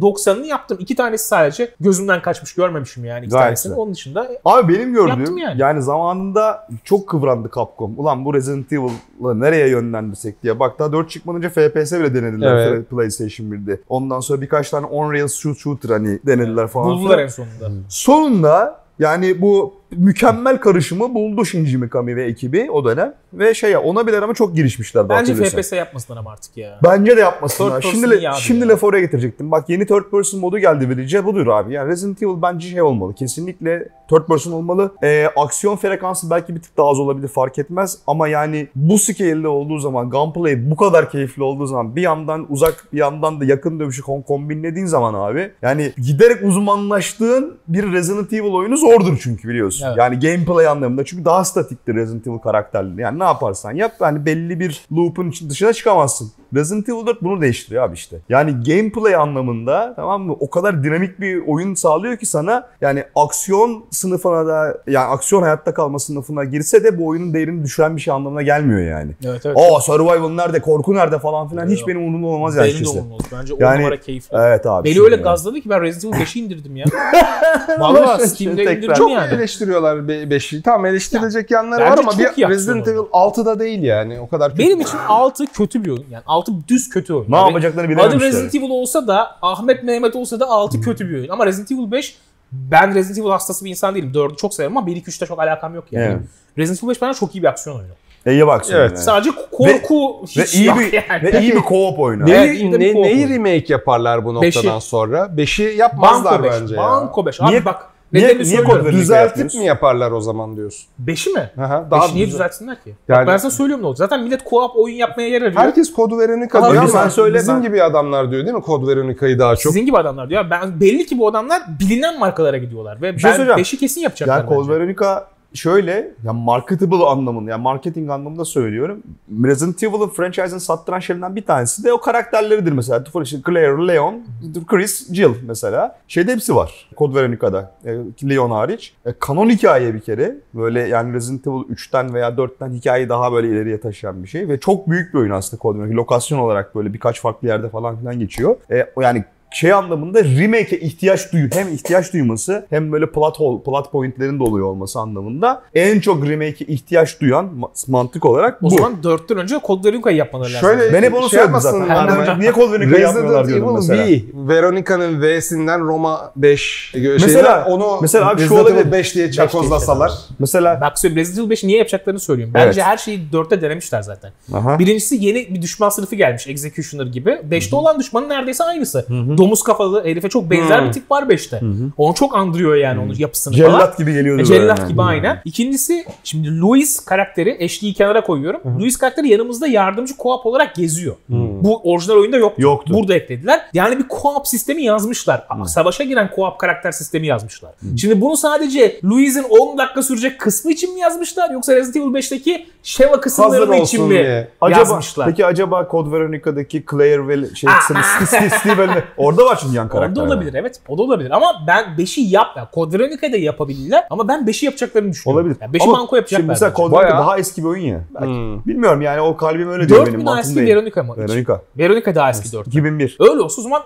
[0.00, 0.78] %90'ını yaptım.
[0.80, 3.70] İki tanesi sadece gözümden kaçmış görmemişim yani iki Gayet tanesini.
[3.70, 3.82] güzel.
[3.82, 5.60] Onun dışında Abi benim gördüğüm yani.
[5.60, 5.82] yani.
[5.82, 7.94] zamanında çok kıvrandı Capcom.
[7.98, 10.60] Ulan bu Resident Evil'ı nereye yönlendirsek diye.
[10.60, 12.90] Bak daha 4 çıkmadan önce FPS bile denediler Evet.
[12.90, 13.80] PlayStation 1'de.
[13.88, 16.86] Ondan sonra birkaç tane On-Rails shoot shooter hani denediler falan.
[16.90, 17.70] buldular en sonunda.
[17.88, 23.14] Sonunda yani bu mükemmel karışımı buldu Shinji Mikami ve ekibi o dönem.
[23.32, 25.08] Ve şey ona bile ama çok girişmişler.
[25.08, 25.34] Bence.
[25.34, 26.78] FPS yapmasınlar ama artık ya.
[26.84, 27.82] Bence de yapmasınlar.
[27.82, 28.68] Şimdi abi şimdi ya.
[28.68, 29.50] lafı oraya getirecektim.
[29.50, 31.72] Bak yeni third person modu geldi Village'e budur abi.
[31.74, 33.14] Yani Resident Evil bence şey olmalı.
[33.14, 34.92] Kesinlikle third person olmalı.
[35.02, 37.98] Ee, aksiyon frekansı belki bir tık daha az olabilir fark etmez.
[38.06, 42.88] Ama yani bu scale'de olduğu zaman gunplay bu kadar keyifli olduğu zaman bir yandan uzak
[42.92, 48.52] bir yandan da yakın dövüşü kom- kombinlediğin zaman abi yani giderek uzmanlaştığın bir Resident Evil
[48.52, 49.75] oyunu zordur çünkü biliyorsun.
[49.84, 49.96] Evet.
[49.98, 53.00] Yani gameplay anlamında çünkü daha statiktir Resident Evil karakterleri.
[53.00, 57.84] Yani ne yaparsan yap yani belli bir loop'un dışına çıkamazsın Resident Evil 4 bunu değiştiriyor
[57.84, 58.16] abi işte.
[58.28, 60.36] Yani gameplay anlamında tamam mı?
[60.40, 65.74] O kadar dinamik bir oyun sağlıyor ki sana yani aksiyon sınıfına da yani aksiyon hayatta
[65.74, 69.12] kalma sınıfına girse de bu oyunun değerini düşüren bir şey anlamına gelmiyor yani.
[69.24, 69.56] Evet evet.
[69.58, 71.88] Aa survival nerede, korku nerede falan filan hiç Yok.
[71.88, 73.20] benim umurumda olmaz yani Benim de olmaz.
[73.32, 74.36] Bence on Yani- numara keyifli.
[74.40, 74.88] Evet abi.
[74.90, 75.22] Beni öyle yani.
[75.22, 76.84] gazladı ki ben Resident Evil 5'i indirdim ya.
[77.78, 78.72] Valla Steam'de Tekrar.
[78.76, 79.34] indirdim Çok yani.
[79.34, 80.62] eleştiriyorlar 5'i.
[80.62, 84.20] Tamam eleştirilecek yanları bence var ama bir Resident Evil 6'da değil yani.
[84.20, 84.62] O kadar kötü.
[84.62, 86.06] Benim için 6 kötü bir oyun.
[86.10, 87.26] Yani 6 düz kötü oyun.
[87.32, 88.28] Ne Yani yapacaklarını Adı bilememişler.
[88.28, 91.28] Resident Evil olsa da Ahmet Mehmet olsa da 6 kötü bir oyun.
[91.28, 92.16] Ama Resident Evil 5
[92.52, 94.12] ben Resident Evil hastası bir insan değilim.
[94.14, 96.04] 4'ü çok severim ama 1-2-3'te çok alakam yok yani.
[96.04, 96.18] Evet.
[96.58, 97.92] Resident Evil 5 bence çok iyi bir aksiyon oyunu.
[98.26, 98.90] E, iyi bak Evet.
[98.90, 98.98] yani.
[99.02, 101.22] Sadece korku Ve hiç iyi yok bir yani.
[101.22, 102.26] ve iyi bir co-op oyunu.
[102.26, 104.58] Ne, Evet, ne- neyi remake yaparlar bu Beşi.
[104.58, 105.18] noktadan sonra?
[105.36, 106.52] 5'i yapmazlar Banko 5.
[106.60, 106.80] bence ya.
[106.82, 107.40] Banko 5.
[107.40, 108.96] Niye- Abi bak niye- niye kod verin?
[108.96, 110.86] Düzeltip mi yaparlar o zaman diyorsun?
[110.98, 111.50] 5'i mi?
[111.60, 112.94] Aha, 5'i niye düzel- düzeltsinler ki?
[113.08, 113.96] Yani- Bak ben sana söylüyorum ne oldu.
[113.96, 115.60] Zaten millet co-op oyun yapmaya yer arıyor.
[115.60, 118.62] Herkes kod vereni Abi kadıyor ama sen söyle, bizim ben- gibi adamlar diyor değil mi
[118.62, 119.72] kod verenikayı daha çok?
[119.72, 120.44] Sizin gibi adamlar diyor.
[120.50, 123.58] Ben belli ki bu adamlar bilinen markalara gidiyorlar ve şey ben söyleyeceğim.
[123.58, 124.36] 5'i kesin yapacaklar.
[124.38, 124.72] Yani bence.
[124.72, 129.02] Veronica şöyle ya marketable anlamında yani marketing anlamında söylüyorum.
[129.44, 133.04] Resident Evil'ın franchise'ın sattıran şeylerden bir tanesi de o karakterleridir mesela.
[133.22, 134.22] İşte Claire, Leon,
[134.66, 135.98] Chris, Jill mesela.
[136.08, 137.72] Şeyde hepsi var Code Veronica'da.
[137.84, 137.90] E,
[138.28, 138.94] Leon hariç.
[139.06, 140.36] E, kanon hikaye bir kere.
[140.54, 144.48] Böyle yani Resident Evil 3'ten veya 4'ten hikayeyi daha böyle ileriye taşıyan bir şey.
[144.48, 145.96] Ve çok büyük bir oyun aslında Code Veronica.
[145.96, 148.56] Lokasyon olarak böyle birkaç farklı yerde falan filan geçiyor.
[148.70, 153.92] E, yani şey anlamında remake'e ihtiyaç duyu hem ihtiyaç duyması hem böyle plot hole, plot
[153.92, 158.70] pointlerin de oluyor olması anlamında en çok remake'e ihtiyaç duyan ma- mantık olarak O bu.
[158.70, 160.68] zaman 4'ten önce Code Veronica'yı yapmaları lazım.
[160.68, 162.18] Şöyle ben hep onu şey söyledim zaten.
[162.20, 164.02] önce niye Code Veronica yapmıyorlar diyordum mesela.
[164.06, 168.92] V, Veronica'nın V'sinden Roma 5 Mesela- şeyler, onu mesela abi şu Resident Evil olabilir.
[168.92, 170.12] 5 diye çakozlasalar.
[170.38, 172.54] Mesela Bak söyleyeyim Resident Evil 5'i niye yapacaklarını söylüyorum.
[172.54, 172.84] Bence Evet.
[172.90, 174.32] her şeyi 4'te denemişler zaten.
[174.52, 174.78] Aha.
[174.78, 177.30] Birincisi yeni bir düşman sınıfı gelmiş Executioner gibi.
[177.50, 179.06] 5'te olan düşmanın neredeyse aynısı.
[179.38, 180.86] Domuz kafalı herife çok benzer Hı.
[180.88, 181.60] bir tip var 5'te.
[181.96, 183.70] Onu çok andırıyor yani onun yapısını falan.
[183.70, 184.58] cellat gibi geliyordu E, böyle.
[184.60, 184.88] Cellat yani.
[184.88, 185.42] gibi aynen.
[185.44, 188.60] İkincisi şimdi Louis karakteri eşliği kenara koyuyorum.
[188.80, 191.14] Louis karakteri yanımızda yardımcı co-op olarak geziyor.
[191.28, 192.62] Bu orijinal oyunda yoktu.
[192.62, 192.94] Yoktu.
[192.94, 193.60] Burada eklediler.
[193.74, 195.46] Yani bir co-op sistemi yazmışlar.
[195.66, 197.72] Savaşa giren co-op karakter sistemi yazmışlar.
[198.00, 202.66] Şimdi bunu sadece Louis'in 10 dakika sürecek kısmı için mi yazmışlar yoksa Resident Evil 5'teki
[202.82, 204.48] Sheva Hazır kısımları için mi diye.
[204.60, 205.26] Acaba, yazmışlar?
[205.28, 207.96] Peki acaba Code Veronica'daki Claire ve şey Ah, kısmı
[208.26, 210.22] Steve, Steve Steve- orada var çünkü yan karakter.
[210.22, 210.80] Orada olabilir evet.
[210.88, 212.46] O da olabilir ama ben 5'i yap.
[212.56, 215.40] Yani Code Veronica'yı da yapabilirler ama ben 5'i yapacaklarını düşünüyorum.
[215.42, 215.60] Olabilir.
[215.60, 216.38] Yani 5'i Ama banko yapacaklar.
[216.38, 216.82] Şimdi mesela bence.
[216.82, 218.00] Code Veronica daha eski bir oyun ya.
[218.14, 218.26] Belki.
[218.26, 218.64] Hmm.
[218.64, 220.76] Bilmiyorum yani o kalbim öyle diyor 4 benim mü daha mantığım eski değil.
[220.76, 221.14] Veronica mı?
[221.16, 221.60] Veronica.
[221.78, 222.66] Veronica daha eski 4.
[222.66, 223.16] 2001.
[223.20, 223.82] Öyle olsa o zaman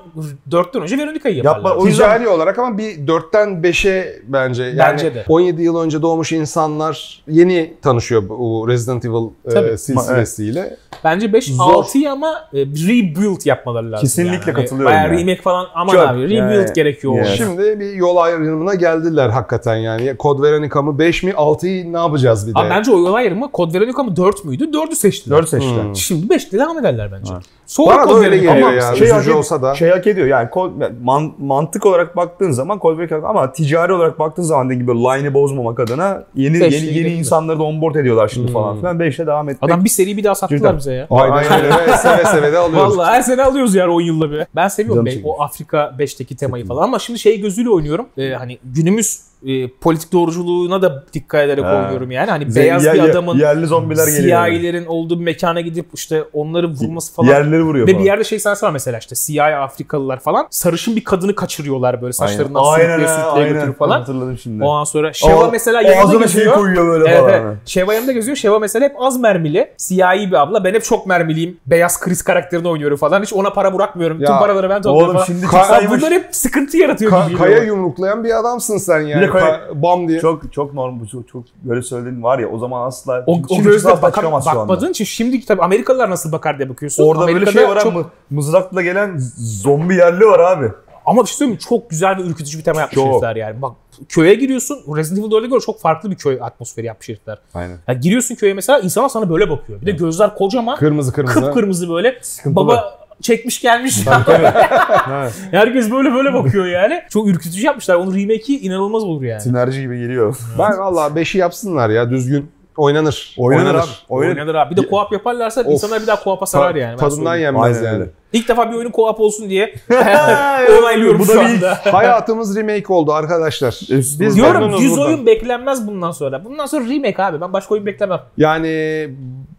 [0.51, 1.57] 4'ten önce Veronica'yı yaparlar.
[1.71, 5.25] Yapma, o yüzden- Ticari olarak ama bir 4'ten 5'e bence yani Bence de.
[5.29, 9.79] 17 yıl önce doğmuş insanlar yeni tanışıyor bu Resident Evil e, Tabii.
[9.79, 10.77] silsilesiyle.
[11.05, 11.65] Bence 5 Zor.
[11.65, 14.01] 6'yı ama e, rebuild yapmaları lazım.
[14.07, 14.45] Kesinlikle yani.
[14.45, 17.15] Hani katılıyorum Bayağı yani silmek falan aman abi rebuild yani, gerekiyor.
[17.15, 17.37] Yani.
[17.37, 20.17] Şimdi bir yol ayrımına geldiler hakikaten yani.
[20.17, 22.59] Kod Veronica mı 5 mi 6'yı ne yapacağız bir de?
[22.59, 24.65] Abi bence o yol ayrımı Kod Veronica mı 4 müydü?
[24.65, 25.39] 4'ü seçtiler.
[25.39, 25.85] 4 seçtiler.
[25.85, 25.97] Hmm.
[25.97, 27.33] Şimdi 5'te devam ederler bence.
[27.35, 27.45] Evet.
[27.67, 28.95] Sonra Bana Kod da öyle geliyor ya.
[28.95, 29.75] Şey, şey hak, olsa da.
[29.75, 30.71] Şey hak ediyor yani kod,
[31.03, 35.35] man, mantık olarak baktığın zaman Kod Veronica ama ticari olarak baktığın zaman da gibi line'ı
[35.35, 38.55] bozmamak adına yeni Beşli yeni, yeni insanları da onboard ediyorlar şimdi hmm.
[38.55, 38.99] falan filan.
[38.99, 39.71] 5'te devam etmek.
[39.71, 40.77] Adam bir seri bir daha sattılar Cidden.
[40.77, 41.07] bize ya.
[41.11, 41.97] Aynen öyle.
[41.97, 42.99] seve seve de alıyoruz.
[42.99, 44.47] Vallahi her sene alıyoruz yani 10 yılda bir.
[44.57, 46.83] Ben seviyorum 5'i şey o Afrika 5'teki temayı falan.
[46.83, 48.09] Ama şimdi şey gözüyle oynuyorum.
[48.19, 51.77] Ee, hani günümüz e, politik doğruculuğuna da dikkat ederek Ha.
[51.83, 52.31] oynuyorum yani.
[52.31, 56.69] Hani Ze- beyaz yer- bir adamın yerli zombiler siyahilerin olduğu bir mekana gidip işte onları
[56.69, 57.29] vurması falan.
[57.29, 58.03] Yerleri vuruyor Ve falan.
[58.05, 60.47] bir yerde şey sahnesi var mesela işte siyahi Afrikalılar falan.
[60.51, 63.99] Sarışın bir kadını kaçırıyorlar böyle saçlarından aynen, sürükleye sürükleye götürüp falan.
[63.99, 64.65] Hatırladım şimdi.
[64.65, 67.33] Ondan sonra Şeva Aa, mesela yanında Ağzına şey koyuyor böyle Evet, falan.
[67.35, 67.57] evet.
[67.67, 68.37] Şeva yanında geziyor.
[68.37, 69.71] Şeva mesela hep az mermili.
[69.77, 70.65] Siyahi bir abla.
[70.65, 71.57] Ben hep çok mermiliyim.
[71.67, 73.23] Beyaz kriz karakterini oynuyorum falan.
[73.23, 74.17] Hiç ona para bırakmıyorum.
[74.17, 75.25] Tüm Ya, paraları ben topluyorum Oğlum falan.
[75.27, 75.91] şimdi Ka-.
[75.91, 79.30] Bunlar hep sıkıntı yaratıyor Ka- kaya yumruklayan bir adamsın sen yani.
[79.39, 80.21] Ka- bam diye.
[80.21, 83.63] Çok çok normal çok, çok böyle söylediğin var ya o zaman asla O, o şimdi
[83.63, 87.05] gözle bakar, çıkamaz bakmadığın için şimdi tabii Amerikalılar nasıl bakar diye bakıyorsun.
[87.05, 90.67] Orada böyle Amerika'da şey var çok- ama mızrakla gelen zombi yerli var abi.
[91.07, 91.61] Ama bir şey söyleyeyim mi?
[91.69, 93.13] Çok güzel ve ürkütücü bir tema yapmış Çok.
[93.13, 93.63] herifler yani.
[93.63, 93.73] Bak
[94.09, 94.79] köye giriyorsun.
[94.97, 97.39] Resident Evil 4'e göre çok farklı bir köy atmosferi yapmış herifler.
[97.55, 97.77] Aynen.
[97.89, 99.81] Ya giriyorsun köye mesela insanlar sana böyle bakıyor.
[99.81, 100.77] Bir de gözler kocaman.
[100.79, 101.41] Kırmızı kırmızı.
[101.41, 102.19] Kıpkırmızı böyle.
[102.23, 102.57] Sıkıntılı.
[102.67, 103.99] Baba çekmiş gelmiş.
[104.29, 105.33] Evet.
[105.51, 107.03] Herkes böyle böyle bakıyor yani.
[107.11, 107.95] Çok ürkütücü yapmışlar.
[107.95, 109.41] Onun remake'i inanılmaz olur yani.
[109.41, 110.37] Sinerji gibi geliyor.
[110.59, 112.51] Ben valla 5'i yapsınlar ya düzgün.
[112.77, 113.35] Oynanır.
[113.39, 113.85] Oynanır abi.
[114.09, 114.37] Oynanır.
[114.37, 114.77] Oynanır abi.
[114.77, 115.67] Bir de co-op yaparlarsa Of.
[115.73, 116.93] insanlar bir daha co-op'a sarar yani.
[116.93, 118.05] ben Tadından yenmez yani.
[118.33, 119.75] İlk defa bir oyunun co-op olsun diye
[120.81, 121.79] onaylıyorum bu şu da bir anda.
[121.93, 123.81] Hayatımız remake oldu arkadaşlar.
[123.91, 125.07] Biz Diyorum memnunuz 100 buradan.
[125.07, 126.45] oyun beklenmez bundan sonra.
[126.45, 127.41] Bundan sonra remake abi.
[127.41, 128.21] Ben başka oyun beklemem.
[128.37, 129.09] Yani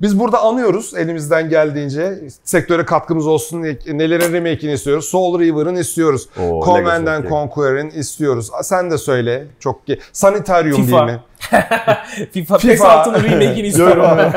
[0.01, 2.19] Biz burada anıyoruz elimizden geldiğince.
[2.43, 5.05] Sektöre katkımız olsun diye nelerin remake'ini istiyoruz.
[5.05, 6.29] Soul River'ın istiyoruz.
[6.39, 7.29] Oo, Command Legacy, and.
[7.29, 8.49] Conquer'ın istiyoruz.
[8.63, 9.45] Sen de söyle.
[9.59, 9.99] Çok ki.
[10.13, 11.07] Sanitarium FIFA.
[11.07, 11.21] değil mi?
[12.31, 12.87] FIFA, PES FIFA.
[12.87, 14.33] 6'nın remake'ini istiyorum ben.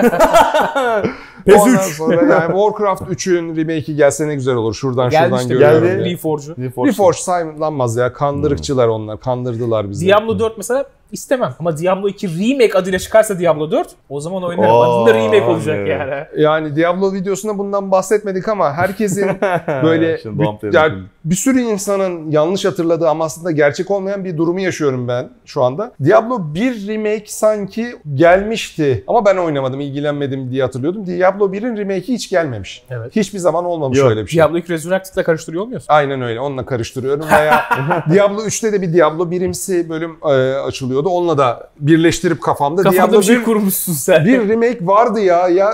[1.45, 1.97] PES Ondan 3.
[1.97, 4.75] sonra yani Warcraft 3'ün remake'i gelse ne güzel olur.
[4.75, 5.55] Şuradan Geldi şuradan işte.
[5.55, 5.89] görüyorum.
[5.89, 6.11] geldi.
[6.11, 6.57] Reforge'u.
[6.85, 8.13] Reforge saylanmaz ya.
[8.13, 9.21] Kandırıkçılar onlar.
[9.21, 10.07] Kandırdılar bizi.
[10.07, 11.55] Diablo 4 mesela istemem.
[11.59, 14.75] Ama Diablo 2 remake adıyla çıkarsa Diablo 4 o zaman oynarım.
[14.75, 15.89] Adında remake olacak evet.
[15.89, 16.25] yani.
[16.37, 19.27] Yani Diablo videosunda bundan bahsetmedik ama herkesin
[19.69, 20.19] böyle
[20.63, 25.31] bir, yani bir sürü insanın yanlış hatırladığı ama aslında gerçek olmayan bir durumu yaşıyorum ben
[25.45, 25.93] şu anda.
[26.05, 31.07] Diablo 1 remake sanki gelmişti ama ben oynamadım, ilgilenmedim diye hatırlıyordum.
[31.07, 32.85] Diablo 1'in remake'i hiç gelmemiş.
[32.91, 33.17] Evet.
[33.17, 34.11] Hiçbir zaman olmamış Yok.
[34.11, 34.39] öyle bir şey.
[34.39, 35.87] Diablo 2 Resurrected'la karıştırıyor olmuyorsun?
[35.89, 36.41] Aynen öyle.
[36.41, 37.65] Onunla karıştırıyorum veya
[38.13, 41.04] Diablo 3'te de bir Diablo birimsi bölüm e, açılıyordu.
[41.09, 44.25] Onunla da birleştirip kafamda Kafanda Diablo bir şey 1 kurmuşsun sen.
[44.25, 45.49] bir remake vardı ya.
[45.49, 45.71] Ya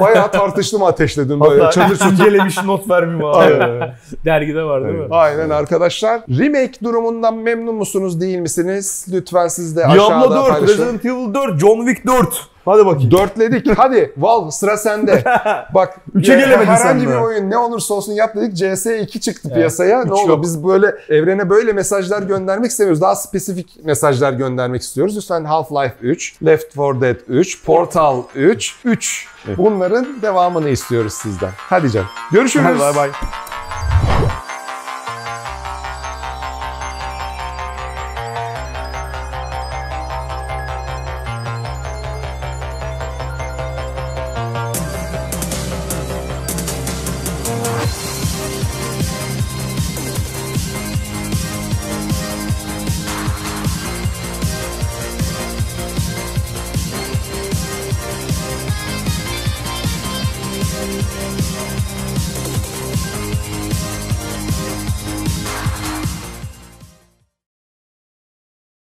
[0.00, 1.62] bayağı tartıştım, ateşledim böyle.
[1.62, 2.12] Hatta Çadır çutur.
[2.12, 3.92] incelemiş not vermeyeyim abi.
[4.24, 5.00] Dergide var değil mi?
[5.00, 5.12] Evet.
[5.12, 6.20] Aynen arkadaşlar.
[6.38, 9.06] Remake durumundan memnun musunuz değil misiniz?
[9.12, 10.72] Lütfen siz de aşağıda Diablo 4, paylaşın.
[10.72, 12.28] Resident Evil 4, John Wick 4.
[12.68, 13.10] Hadi bakayım.
[13.10, 13.66] Dörtledik.
[13.78, 15.24] Hadi Valve sıra sende.
[15.74, 18.58] Bak Üçe gelemedin herhangi sen bir oyun ne olursa olsun yap dedik.
[18.58, 19.56] CS2 çıktı Evet.
[19.56, 20.00] piyasaya.
[20.02, 20.42] Üç Ne olur yok.
[20.42, 23.00] biz böyle evrene böyle mesajlar göndermek istemiyoruz.
[23.02, 25.16] Daha spesifik mesajlar göndermek istiyoruz.
[25.16, 29.26] Lütfen Half-Life 3, Left 4 Dead 3, Portal 3, 3.
[29.56, 31.50] Bunların devamını istiyoruz sizden.
[31.56, 32.08] Hadi canım.
[32.32, 32.80] Görüşürüz.
[32.80, 33.10] Bay bay.